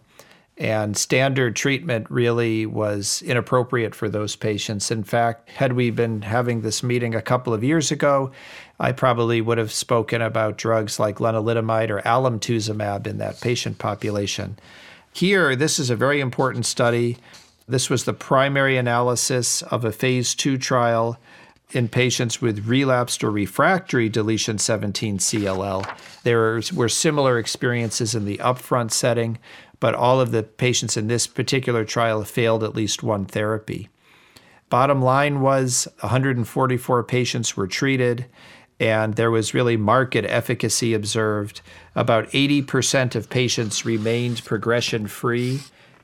and 0.57 0.95
standard 0.95 1.55
treatment 1.55 2.05
really 2.09 2.65
was 2.65 3.23
inappropriate 3.23 3.95
for 3.95 4.07
those 4.07 4.35
patients. 4.35 4.91
In 4.91 5.03
fact, 5.03 5.49
had 5.49 5.73
we 5.73 5.89
been 5.89 6.21
having 6.21 6.61
this 6.61 6.83
meeting 6.83 7.15
a 7.15 7.21
couple 7.21 7.53
of 7.53 7.63
years 7.63 7.91
ago, 7.91 8.31
I 8.79 8.91
probably 8.91 9.41
would 9.41 9.57
have 9.57 9.71
spoken 9.71 10.21
about 10.21 10.57
drugs 10.57 10.99
like 10.99 11.17
lenalidomide 11.17 11.89
or 11.89 12.01
alemtuzumab 12.01 13.07
in 13.07 13.17
that 13.17 13.41
patient 13.41 13.79
population. 13.79 14.59
Here, 15.11 15.55
this 15.55 15.79
is 15.79 15.89
a 15.89 15.95
very 15.95 16.19
important 16.19 16.65
study. 16.65 17.17
This 17.67 17.89
was 17.89 18.03
the 18.03 18.13
primary 18.13 18.77
analysis 18.77 19.61
of 19.63 19.85
a 19.85 19.91
phase 19.91 20.35
two 20.35 20.57
trial 20.57 21.17
in 21.71 21.87
patients 21.87 22.41
with 22.41 22.67
relapsed 22.67 23.23
or 23.23 23.31
refractory 23.31 24.09
deletion 24.09 24.59
17 24.59 25.17
CLL. 25.17 25.97
There 26.23 26.61
were 26.73 26.89
similar 26.89 27.39
experiences 27.39 28.13
in 28.13 28.25
the 28.25 28.37
upfront 28.37 28.91
setting, 28.91 29.39
but 29.83 29.95
all 29.95 30.21
of 30.21 30.31
the 30.31 30.43
patients 30.43 30.95
in 30.95 31.07
this 31.07 31.27
particular 31.27 31.83
trial 31.83 32.23
failed 32.23 32.63
at 32.63 32.73
least 32.73 33.03
one 33.03 33.25
therapy. 33.25 33.89
Bottom 34.69 35.01
line 35.01 35.41
was 35.41 35.89
144 35.99 37.03
patients 37.03 37.57
were 37.57 37.67
treated, 37.67 38.25
and 38.79 39.15
there 39.15 39.29
was 39.29 39.53
really 39.53 39.75
marked 39.75 40.15
efficacy 40.15 40.93
observed. 40.93 41.59
About 41.95 42.29
80% 42.29 43.13
of 43.13 43.29
patients 43.29 43.83
remained 43.83 44.45
progression 44.45 45.05
free 45.07 45.59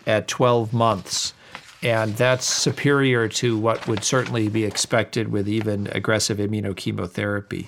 at 0.06 0.28
12 0.28 0.74
months. 0.74 1.34
And 1.82 2.18
that's 2.18 2.46
superior 2.46 3.30
to 3.30 3.58
what 3.58 3.88
would 3.88 4.04
certainly 4.04 4.50
be 4.50 4.66
expected 4.66 5.32
with 5.32 5.48
even 5.48 5.88
aggressive 5.94 6.38
immunochemotherapy. 6.40 7.68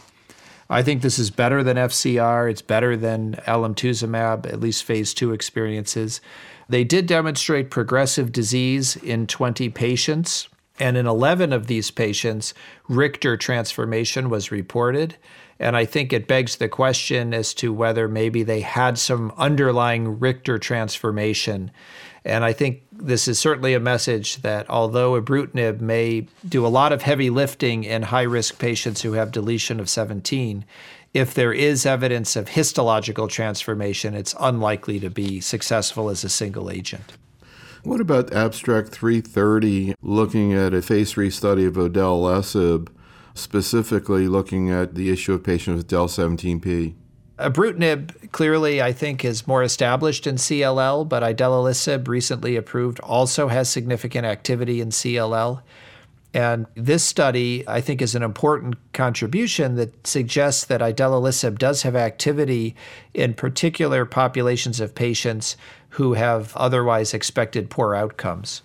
I 0.71 0.83
think 0.83 1.01
this 1.01 1.19
is 1.19 1.31
better 1.31 1.63
than 1.63 1.75
FCR. 1.75 2.49
It's 2.49 2.61
better 2.61 2.95
than 2.95 3.33
alemtuzumab, 3.45 4.45
at 4.45 4.61
least 4.61 4.85
phase 4.85 5.13
two 5.13 5.33
experiences. 5.33 6.21
They 6.69 6.85
did 6.85 7.07
demonstrate 7.07 7.69
progressive 7.69 8.31
disease 8.31 8.95
in 8.95 9.27
20 9.27 9.67
patients, 9.67 10.47
and 10.79 10.95
in 10.95 11.07
11 11.07 11.51
of 11.51 11.67
these 11.67 11.91
patients, 11.91 12.53
Richter 12.87 13.35
transformation 13.35 14.29
was 14.29 14.49
reported. 14.49 15.17
And 15.61 15.77
I 15.77 15.85
think 15.85 16.11
it 16.11 16.27
begs 16.27 16.55
the 16.55 16.67
question 16.67 17.35
as 17.35 17.53
to 17.53 17.71
whether 17.71 18.07
maybe 18.07 18.41
they 18.41 18.61
had 18.61 18.97
some 18.97 19.31
underlying 19.37 20.19
Richter 20.19 20.57
transformation. 20.57 21.69
And 22.25 22.43
I 22.43 22.51
think 22.51 22.81
this 22.91 23.27
is 23.27 23.37
certainly 23.37 23.75
a 23.75 23.79
message 23.79 24.37
that 24.37 24.67
although 24.71 25.21
ibrutinib 25.21 25.79
may 25.79 26.27
do 26.49 26.65
a 26.65 26.67
lot 26.67 26.91
of 26.91 27.03
heavy 27.03 27.29
lifting 27.29 27.83
in 27.83 28.01
high 28.01 28.23
risk 28.23 28.57
patients 28.57 29.03
who 29.03 29.13
have 29.13 29.31
deletion 29.31 29.79
of 29.79 29.87
17, 29.87 30.65
if 31.13 31.35
there 31.35 31.53
is 31.53 31.85
evidence 31.85 32.35
of 32.35 32.49
histological 32.49 33.27
transformation, 33.27 34.15
it's 34.15 34.33
unlikely 34.39 34.99
to 34.99 35.11
be 35.11 35.39
successful 35.39 36.09
as 36.09 36.23
a 36.23 36.29
single 36.29 36.71
agent. 36.71 37.13
What 37.83 38.01
about 38.01 38.33
abstract 38.33 38.89
330 38.89 39.93
looking 40.01 40.53
at 40.53 40.73
a 40.73 40.81
phase 40.81 41.11
3 41.11 41.29
study 41.29 41.65
of 41.65 41.73
idelalisib, 41.73 42.87
specifically 43.33 44.27
looking 44.27 44.69
at 44.69 44.95
the 44.95 45.09
issue 45.09 45.33
of 45.33 45.43
patients 45.43 45.77
with 45.77 45.87
DEL17P? 45.87 46.93
Ibrutinib 47.39 48.11
uh, 48.11 48.27
clearly, 48.31 48.81
I 48.81 48.93
think, 48.93 49.25
is 49.25 49.47
more 49.47 49.63
established 49.63 50.27
in 50.27 50.35
CLL, 50.35 51.09
but 51.09 51.23
idelalisib, 51.23 52.07
recently 52.07 52.55
approved, 52.55 52.99
also 52.99 53.47
has 53.47 53.69
significant 53.69 54.25
activity 54.25 54.79
in 54.79 54.89
CLL. 54.89 55.61
And 56.33 56.65
this 56.75 57.03
study, 57.03 57.67
I 57.67 57.81
think, 57.81 58.01
is 58.01 58.15
an 58.15 58.23
important 58.23 58.75
contribution 58.93 59.75
that 59.75 60.07
suggests 60.07 60.63
that 60.65 60.79
idelalisib 60.79 61.57
does 61.57 61.81
have 61.81 61.95
activity 61.95 62.75
in 63.13 63.33
particular 63.33 64.05
populations 64.05 64.79
of 64.79 64.95
patients 64.95 65.57
who 65.89 66.13
have 66.13 66.55
otherwise 66.55 67.13
expected 67.13 67.69
poor 67.69 67.95
outcomes. 67.95 68.61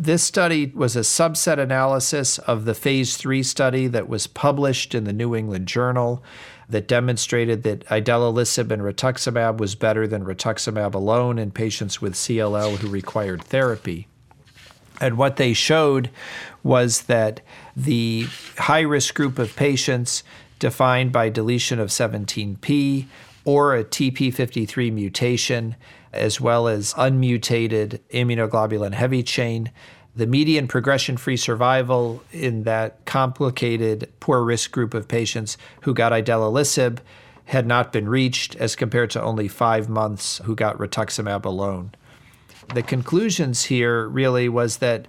This 0.00 0.22
study 0.22 0.66
was 0.76 0.94
a 0.94 1.00
subset 1.00 1.58
analysis 1.58 2.38
of 2.38 2.66
the 2.66 2.74
phase 2.74 3.16
three 3.16 3.42
study 3.42 3.88
that 3.88 4.08
was 4.08 4.28
published 4.28 4.94
in 4.94 5.02
the 5.02 5.12
New 5.12 5.34
England 5.34 5.66
Journal 5.66 6.22
that 6.68 6.86
demonstrated 6.86 7.64
that 7.64 7.84
idelalisib 7.86 8.70
and 8.70 8.80
rituximab 8.80 9.58
was 9.58 9.74
better 9.74 10.06
than 10.06 10.24
rituximab 10.24 10.94
alone 10.94 11.36
in 11.36 11.50
patients 11.50 12.00
with 12.00 12.14
CLL 12.14 12.76
who 12.76 12.86
required 12.86 13.42
therapy. 13.42 14.06
And 15.00 15.18
what 15.18 15.34
they 15.34 15.52
showed 15.52 16.10
was 16.62 17.02
that 17.02 17.40
the 17.74 18.28
high 18.56 18.82
risk 18.82 19.16
group 19.16 19.36
of 19.36 19.56
patients 19.56 20.22
defined 20.60 21.10
by 21.10 21.28
deletion 21.28 21.80
of 21.80 21.88
17p 21.88 23.06
or 23.44 23.74
a 23.74 23.82
TP53 23.82 24.92
mutation, 24.92 25.74
as 26.12 26.40
well 26.40 26.68
as 26.68 26.94
unmutated 26.96 28.00
immunoglobulin 28.10 28.94
heavy 28.94 29.22
chain, 29.22 29.70
the 30.14 30.26
median 30.26 30.66
progression 30.66 31.16
free 31.16 31.36
survival 31.36 32.22
in 32.32 32.64
that 32.64 33.04
complicated 33.04 34.10
poor 34.20 34.42
risk 34.42 34.72
group 34.72 34.94
of 34.94 35.06
patients 35.06 35.56
who 35.82 35.94
got 35.94 36.12
idelalisib 36.12 36.98
had 37.46 37.66
not 37.66 37.92
been 37.92 38.08
reached 38.08 38.56
as 38.56 38.76
compared 38.76 39.10
to 39.10 39.22
only 39.22 39.48
five 39.48 39.88
months 39.88 40.38
who 40.44 40.54
got 40.54 40.76
rituximab 40.76 41.44
alone. 41.44 41.92
The 42.74 42.82
conclusions 42.82 43.64
here 43.64 44.06
really 44.06 44.48
was 44.48 44.78
that 44.78 45.08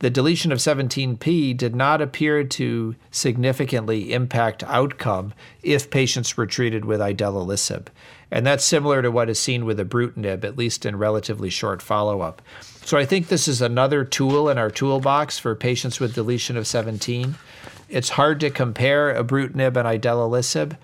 the 0.00 0.10
deletion 0.10 0.52
of 0.52 0.58
17p 0.58 1.56
did 1.56 1.74
not 1.74 2.00
appear 2.00 2.44
to 2.44 2.94
significantly 3.10 4.12
impact 4.12 4.62
outcome 4.64 5.34
if 5.62 5.90
patients 5.90 6.36
were 6.36 6.46
treated 6.46 6.84
with 6.84 7.00
idelalisib. 7.00 7.86
And 8.30 8.46
that's 8.46 8.64
similar 8.64 9.00
to 9.02 9.10
what 9.10 9.30
is 9.30 9.38
seen 9.38 9.64
with 9.64 9.78
ibrutinib, 9.78 10.44
at 10.44 10.58
least 10.58 10.84
in 10.84 10.96
relatively 10.96 11.50
short 11.50 11.80
follow 11.80 12.20
up. 12.20 12.42
So 12.84 12.98
I 12.98 13.04
think 13.04 13.28
this 13.28 13.48
is 13.48 13.62
another 13.62 14.04
tool 14.04 14.48
in 14.48 14.58
our 14.58 14.70
toolbox 14.70 15.38
for 15.38 15.54
patients 15.54 16.00
with 16.00 16.14
deletion 16.14 16.56
of 16.56 16.66
17. 16.66 17.36
It's 17.88 18.10
hard 18.10 18.40
to 18.40 18.50
compare 18.50 19.14
ibrutinib 19.14 19.76
and 19.76 20.02
idelalisib. 20.02 20.76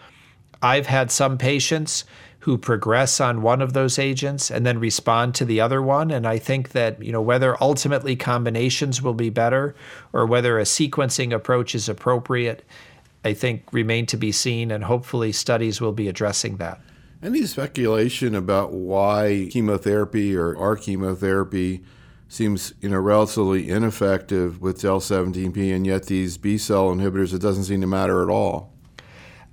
I've 0.63 0.87
had 0.87 1.11
some 1.11 1.37
patients 1.37 2.05
who 2.41 2.59
progress 2.59 3.21
on 3.21 3.41
one 3.41 3.63
of 3.63 3.73
those 3.73 3.99
agents 3.99 4.51
and 4.51 4.67
then 4.67 4.79
respond 4.79 5.35
to 5.35 5.47
the 5.47 5.63
other 5.63 5.81
one 5.81 6.11
and 6.11 6.27
I 6.27 6.37
think 6.37 6.73
that 6.73 7.03
you 7.03 7.11
know 7.11 7.23
whether 7.23 7.57
ultimately 7.63 8.17
combinations 8.17 9.01
will 9.01 9.15
be 9.15 9.31
better 9.31 9.75
or 10.13 10.27
whether 10.27 10.59
a 10.59 10.65
sequencing 10.65 11.35
approach 11.35 11.75
is 11.75 11.89
appropriate 11.89 12.63
I 13.25 13.33
think 13.33 13.65
remain 13.73 14.05
to 14.07 14.19
be 14.19 14.31
seen 14.31 14.71
and 14.71 14.85
hopefully 14.85 15.33
studies 15.33 15.81
will 15.81 15.93
be 15.93 16.07
addressing 16.07 16.59
that. 16.59 16.81
Any 17.25 17.47
speculation 17.47 18.35
about 18.35 18.75
why 18.75 19.49
chemotherapy 19.51 20.37
or 20.37 20.55
our 20.59 20.77
chemotherapy 20.77 21.83
seems 22.29 22.75
you 22.83 22.91
know 22.91 22.99
relatively 22.99 23.71
ineffective 23.71 24.61
with 24.61 24.83
del17p, 24.83 25.75
and 25.75 25.87
yet 25.87 26.05
these 26.05 26.37
B 26.37 26.59
cell 26.59 26.95
inhibitors 26.95 27.33
it 27.33 27.41
doesn't 27.41 27.65
seem 27.65 27.81
to 27.81 27.87
matter 27.87 28.23
at 28.23 28.29
all? 28.29 28.75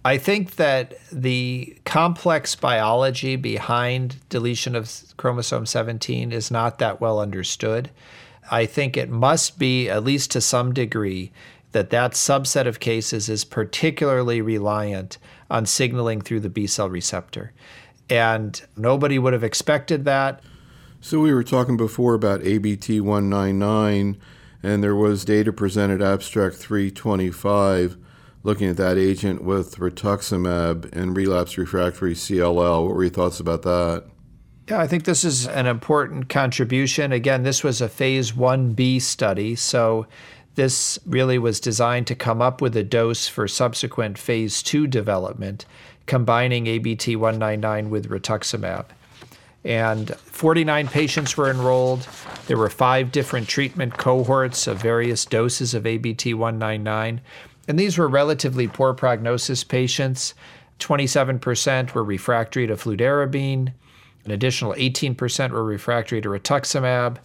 I 0.03 0.17
think 0.17 0.57
that 0.57 0.95
the 1.13 1.77
complex 1.85 2.55
biology 2.55 3.37
behind 3.37 4.17
deletion 4.27 4.75
of 4.75 4.91
chromosome 5.15 5.65
17 5.65 6.33
is 6.33 6.51
not 6.51 6.77
that 6.79 6.99
well 6.99 7.21
understood. 7.21 7.89
I 8.51 8.65
think 8.65 8.97
it 8.97 9.09
must 9.09 9.57
be, 9.57 9.87
at 9.87 10.03
least 10.03 10.31
to 10.31 10.41
some 10.41 10.73
degree, 10.73 11.31
that 11.71 11.89
that 11.91 12.13
subset 12.13 12.67
of 12.67 12.81
cases 12.81 13.29
is 13.29 13.45
particularly 13.45 14.41
reliant 14.41 15.17
on 15.51 15.65
signaling 15.65 16.21
through 16.21 16.39
the 16.39 16.49
B 16.49 16.65
cell 16.65 16.89
receptor. 16.89 17.53
And 18.09 18.59
nobody 18.75 19.19
would 19.19 19.33
have 19.33 19.43
expected 19.43 20.05
that. 20.05 20.41
So, 20.99 21.19
we 21.19 21.33
were 21.33 21.43
talking 21.43 21.77
before 21.77 22.13
about 22.13 22.45
ABT 22.45 23.01
199, 23.01 24.17
and 24.61 24.83
there 24.83 24.95
was 24.95 25.25
data 25.25 25.51
presented, 25.51 26.01
abstract 26.01 26.55
325, 26.57 27.97
looking 28.43 28.69
at 28.69 28.77
that 28.77 28.97
agent 28.97 29.43
with 29.43 29.77
rituximab 29.77 30.91
and 30.93 31.17
relapse 31.17 31.57
refractory 31.57 32.13
CLL. 32.13 32.85
What 32.85 32.95
were 32.95 33.03
your 33.03 33.11
thoughts 33.11 33.39
about 33.39 33.63
that? 33.63 34.05
Yeah, 34.69 34.79
I 34.79 34.87
think 34.87 35.05
this 35.05 35.23
is 35.23 35.47
an 35.47 35.65
important 35.65 36.29
contribution. 36.29 37.11
Again, 37.11 37.43
this 37.43 37.63
was 37.63 37.81
a 37.81 37.89
phase 37.89 38.31
1B 38.31 39.01
study, 39.01 39.55
so 39.55 40.05
this 40.55 40.99
really 41.05 41.37
was 41.37 41.59
designed 41.59 42.07
to 42.07 42.15
come 42.15 42.41
up 42.41 42.61
with 42.61 42.75
a 42.75 42.83
dose 42.83 43.27
for 43.27 43.47
subsequent 43.47 44.17
phase 44.17 44.61
two 44.61 44.85
development, 44.85 45.65
combining 46.05 46.67
ABT 46.67 47.15
199 47.15 47.89
with 47.89 48.09
rituximab. 48.09 48.85
And 49.63 50.15
49 50.15 50.87
patients 50.87 51.37
were 51.37 51.49
enrolled. 51.49 52.07
There 52.47 52.57
were 52.57 52.69
five 52.69 53.11
different 53.11 53.47
treatment 53.47 53.97
cohorts 53.97 54.67
of 54.67 54.81
various 54.81 55.23
doses 55.23 55.73
of 55.73 55.85
ABT 55.85 56.33
199. 56.33 57.21
And 57.67 57.79
these 57.79 57.97
were 57.97 58.07
relatively 58.07 58.67
poor 58.67 58.93
prognosis 58.93 59.63
patients. 59.63 60.33
27% 60.79 61.93
were 61.93 62.03
refractory 62.03 62.65
to 62.67 62.75
fludarabine. 62.75 63.71
An 64.25 64.31
additional 64.31 64.73
18% 64.73 65.51
were 65.51 65.63
refractory 65.63 66.21
to 66.21 66.29
rituximab. 66.29 67.17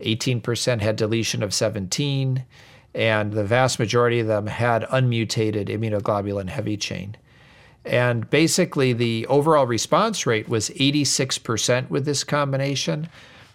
18% 0.00 0.80
had 0.80 0.96
deletion 0.96 1.42
of 1.42 1.54
17 1.54 2.44
and 2.94 3.32
the 3.32 3.44
vast 3.44 3.78
majority 3.78 4.20
of 4.20 4.26
them 4.26 4.46
had 4.46 4.86
unmutated 4.90 5.68
immunoglobulin 5.68 6.48
heavy 6.48 6.76
chain. 6.76 7.16
And 7.84 8.28
basically, 8.30 8.92
the 8.92 9.26
overall 9.26 9.66
response 9.66 10.26
rate 10.26 10.48
was 10.48 10.70
86% 10.70 11.90
with 11.90 12.04
this 12.04 12.22
combination. 12.22 13.08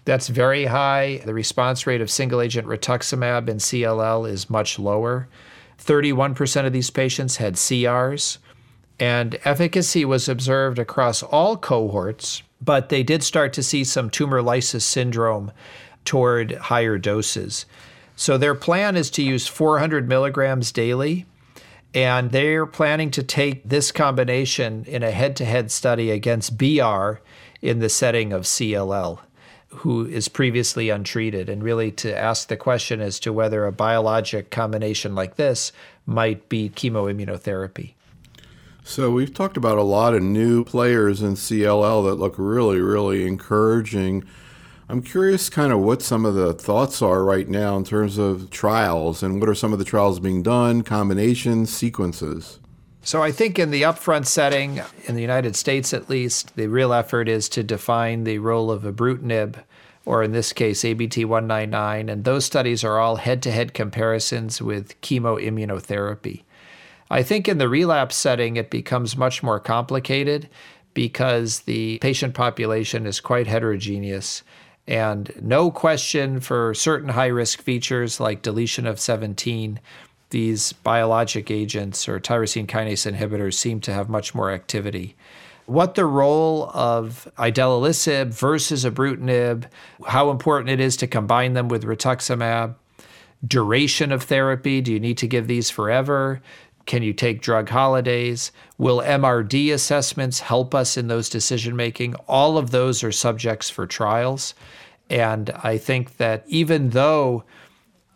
That's 0.06 0.28
very 0.28 0.66
high. 0.66 1.22
The 1.26 1.34
response 1.34 1.88
rate 1.88 2.02
of 2.02 2.10
single 2.10 2.42
agent 2.42 2.68
rituximab 2.68 3.48
in 3.48 3.58
CLL 3.58 4.30
is 4.30 4.50
much 4.50 4.80
lower. 4.80 5.28
31% 5.78 6.66
of 6.66 6.74
these 6.74 6.90
patients 6.90 7.38
had 7.38 7.54
CRs, 7.54 8.38
and 9.00 9.38
efficacy 9.46 10.04
was 10.06 10.28
observed 10.28 10.80
across 10.80 11.22
all 11.22 11.56
cohorts, 11.56 12.42
but 12.60 12.90
they 12.90 13.04
did 13.04 13.24
start 13.24 13.54
to 13.54 13.64
see 13.64 13.84
some 13.84 14.10
tumor 14.10 14.42
lysis 14.42 14.84
syndrome 14.84 15.52
toward 16.04 16.54
higher 16.54 16.98
doses. 16.98 17.66
So 18.18 18.36
their 18.38 18.56
plan 18.56 18.98
is 18.98 19.12
to 19.12 19.22
use 19.22 19.48
400 19.48 20.10
milligrams 20.10 20.72
daily. 20.74 21.28
And 21.94 22.32
they're 22.32 22.66
planning 22.66 23.12
to 23.12 23.24
take 23.24 23.64
this 23.64 23.92
combination 23.92 24.84
in 24.86 25.04
a 25.04 25.12
head 25.12 25.36
to 25.38 25.46
head 25.46 25.72
study 25.72 26.12
against 26.12 26.58
BR 26.58 27.20
in 27.62 27.80
the 27.80 27.90
setting 27.90 28.34
of 28.34 28.44
CLL, 28.44 29.20
who 29.70 30.06
is 30.06 30.28
previously 30.28 30.90
untreated, 30.90 31.48
and 31.48 31.64
really 31.64 31.92
to 31.92 32.16
ask 32.16 32.48
the 32.48 32.58
question 32.58 33.02
as 33.02 33.20
to 33.22 33.32
whether 33.32 33.66
a 33.66 33.72
biologic 33.72 34.50
combination 34.50 35.16
like 35.16 35.36
this 35.36 35.72
might 36.06 36.50
beat 36.50 36.76
chemoimmunotherapy. 36.76 37.94
So, 38.84 39.12
we've 39.12 39.34
talked 39.34 39.58
about 39.58 39.78
a 39.78 39.84
lot 39.84 40.14
of 40.14 40.24
new 40.24 40.64
players 40.64 41.22
in 41.22 41.34
CLL 41.34 42.10
that 42.10 42.16
look 42.16 42.36
really, 42.38 42.80
really 42.80 43.28
encouraging. 43.28 44.24
I'm 44.90 45.02
curious 45.02 45.50
kind 45.50 45.74
of 45.74 45.80
what 45.80 46.02
some 46.02 46.26
of 46.26 46.34
the 46.34 46.54
thoughts 46.54 47.02
are 47.02 47.22
right 47.22 47.50
now 47.50 47.76
in 47.76 47.84
terms 47.84 48.18
of 48.18 48.50
trials 48.50 49.22
and 49.22 49.42
what 49.42 49.50
are 49.50 49.56
some 49.56 49.74
of 49.74 49.80
the 49.80 49.86
trials 49.86 50.22
being 50.22 50.42
done, 50.42 50.82
combinations, 50.82 51.76
sequences. 51.76 52.60
So 53.02 53.22
I 53.22 53.34
think 53.34 53.60
in 53.60 53.72
the 53.72 53.82
upfront 53.82 54.28
setting, 54.28 54.82
in 55.06 55.16
the 55.16 55.22
United 55.22 55.58
States 55.58 55.94
at 55.94 56.10
least, 56.10 56.56
the 56.56 56.68
real 56.68 56.94
effort 56.94 57.28
is 57.28 57.50
to 57.50 57.64
define 57.64 58.24
the 58.24 58.40
role 58.40 58.72
of 58.72 58.84
ibrutinib, 58.84 59.62
or 60.06 60.24
in 60.24 60.32
this 60.32 60.54
case, 60.54 60.86
ABT 60.86 61.26
199, 61.26 62.08
and 62.08 62.24
those 62.24 62.46
studies 62.46 62.86
are 62.86 62.98
all 62.98 63.18
head 63.18 63.42
to 63.44 63.52
head 63.52 63.74
comparisons 63.74 64.62
with 64.62 65.00
chemoimmunotherapy. 65.02 66.44
I 67.12 67.24
think 67.24 67.50
in 67.50 67.58
the 67.58 67.68
relapse 67.68 68.16
setting, 68.16 68.56
it 68.56 68.70
becomes 68.70 69.18
much 69.18 69.44
more 69.44 69.60
complicated 69.60 70.50
because 70.94 71.60
the 71.62 72.00
patient 72.00 72.34
population 72.34 73.06
is 73.06 73.20
quite 73.20 73.48
heterogeneous. 73.48 74.44
And 74.88 75.32
no 75.42 75.70
question 75.70 76.40
for 76.40 76.74
certain 76.74 77.10
high 77.10 77.28
risk 77.28 77.62
features 77.62 78.20
like 78.20 78.42
deletion 78.42 78.88
of 78.88 79.00
17, 79.00 79.80
these 80.30 80.74
biologic 80.74 81.52
agents 81.52 82.08
or 82.08 82.20
tyrosine 82.20 82.68
kinase 82.68 83.12
inhibitors 83.12 83.56
seem 83.56 83.82
to 83.82 83.94
have 83.94 84.10
much 84.10 84.34
more 84.34 84.52
activity. 84.52 85.16
What 85.66 85.96
the 85.96 86.06
role 86.06 86.72
of 86.74 87.28
idelalisib 87.38 88.28
versus 88.28 88.86
ibrutinib, 88.86 89.66
how 90.06 90.32
important 90.32 90.70
it 90.70 90.80
is 90.80 90.96
to 90.98 91.08
combine 91.08 91.54
them 91.54 91.68
with 91.68 91.84
rituximab, 91.84 92.76
duration 93.46 94.14
of 94.14 94.24
therapy, 94.24 94.80
do 94.80 94.94
you 94.94 95.00
need 95.00 95.18
to 95.18 95.28
give 95.28 95.48
these 95.48 95.70
forever? 95.70 96.42
Can 96.88 97.04
you 97.04 97.14
take 97.14 97.42
drug 97.42 97.70
holidays? 97.70 98.52
Will 98.80 99.02
MRD 99.02 99.72
assessments 99.72 100.40
help 100.40 100.74
us 100.74 100.98
in 100.98 101.08
those 101.08 101.30
decision 101.30 101.76
making? 101.76 102.16
All 102.28 102.58
of 102.58 102.72
those 102.72 103.04
are 103.04 103.12
subjects 103.12 103.70
for 103.70 103.86
trials. 103.86 104.56
And 105.10 105.52
I 105.64 105.78
think 105.78 106.18
that 106.18 106.44
even 106.48 106.90
though 106.90 107.44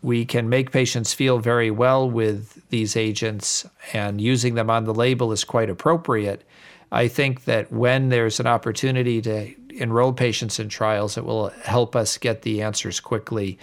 we 0.01 0.25
can 0.25 0.49
make 0.49 0.71
patients 0.71 1.13
feel 1.13 1.37
very 1.39 1.69
well 1.69 2.09
with 2.09 2.67
these 2.69 2.95
agents 2.95 3.67
and 3.93 4.19
using 4.19 4.55
them 4.55 4.69
on 4.69 4.85
the 4.85 4.93
label 4.93 5.31
is 5.31 5.43
quite 5.43 5.69
appropriate. 5.69 6.43
I 6.91 7.07
think 7.07 7.45
that 7.45 7.71
when 7.71 8.09
there's 8.09 8.39
an 8.39 8.47
opportunity 8.47 9.21
to 9.21 9.53
enroll 9.69 10.11
patients 10.11 10.59
in 10.59 10.69
trials, 10.69 11.17
it 11.17 11.23
will 11.23 11.49
help 11.63 11.95
us 11.95 12.17
get 12.17 12.41
the 12.41 12.61
answers 12.61 12.99
quickly 12.99 13.59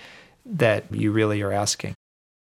that 0.47 0.85
you 0.93 1.13
really 1.13 1.43
are 1.43 1.53
asking. 1.53 1.98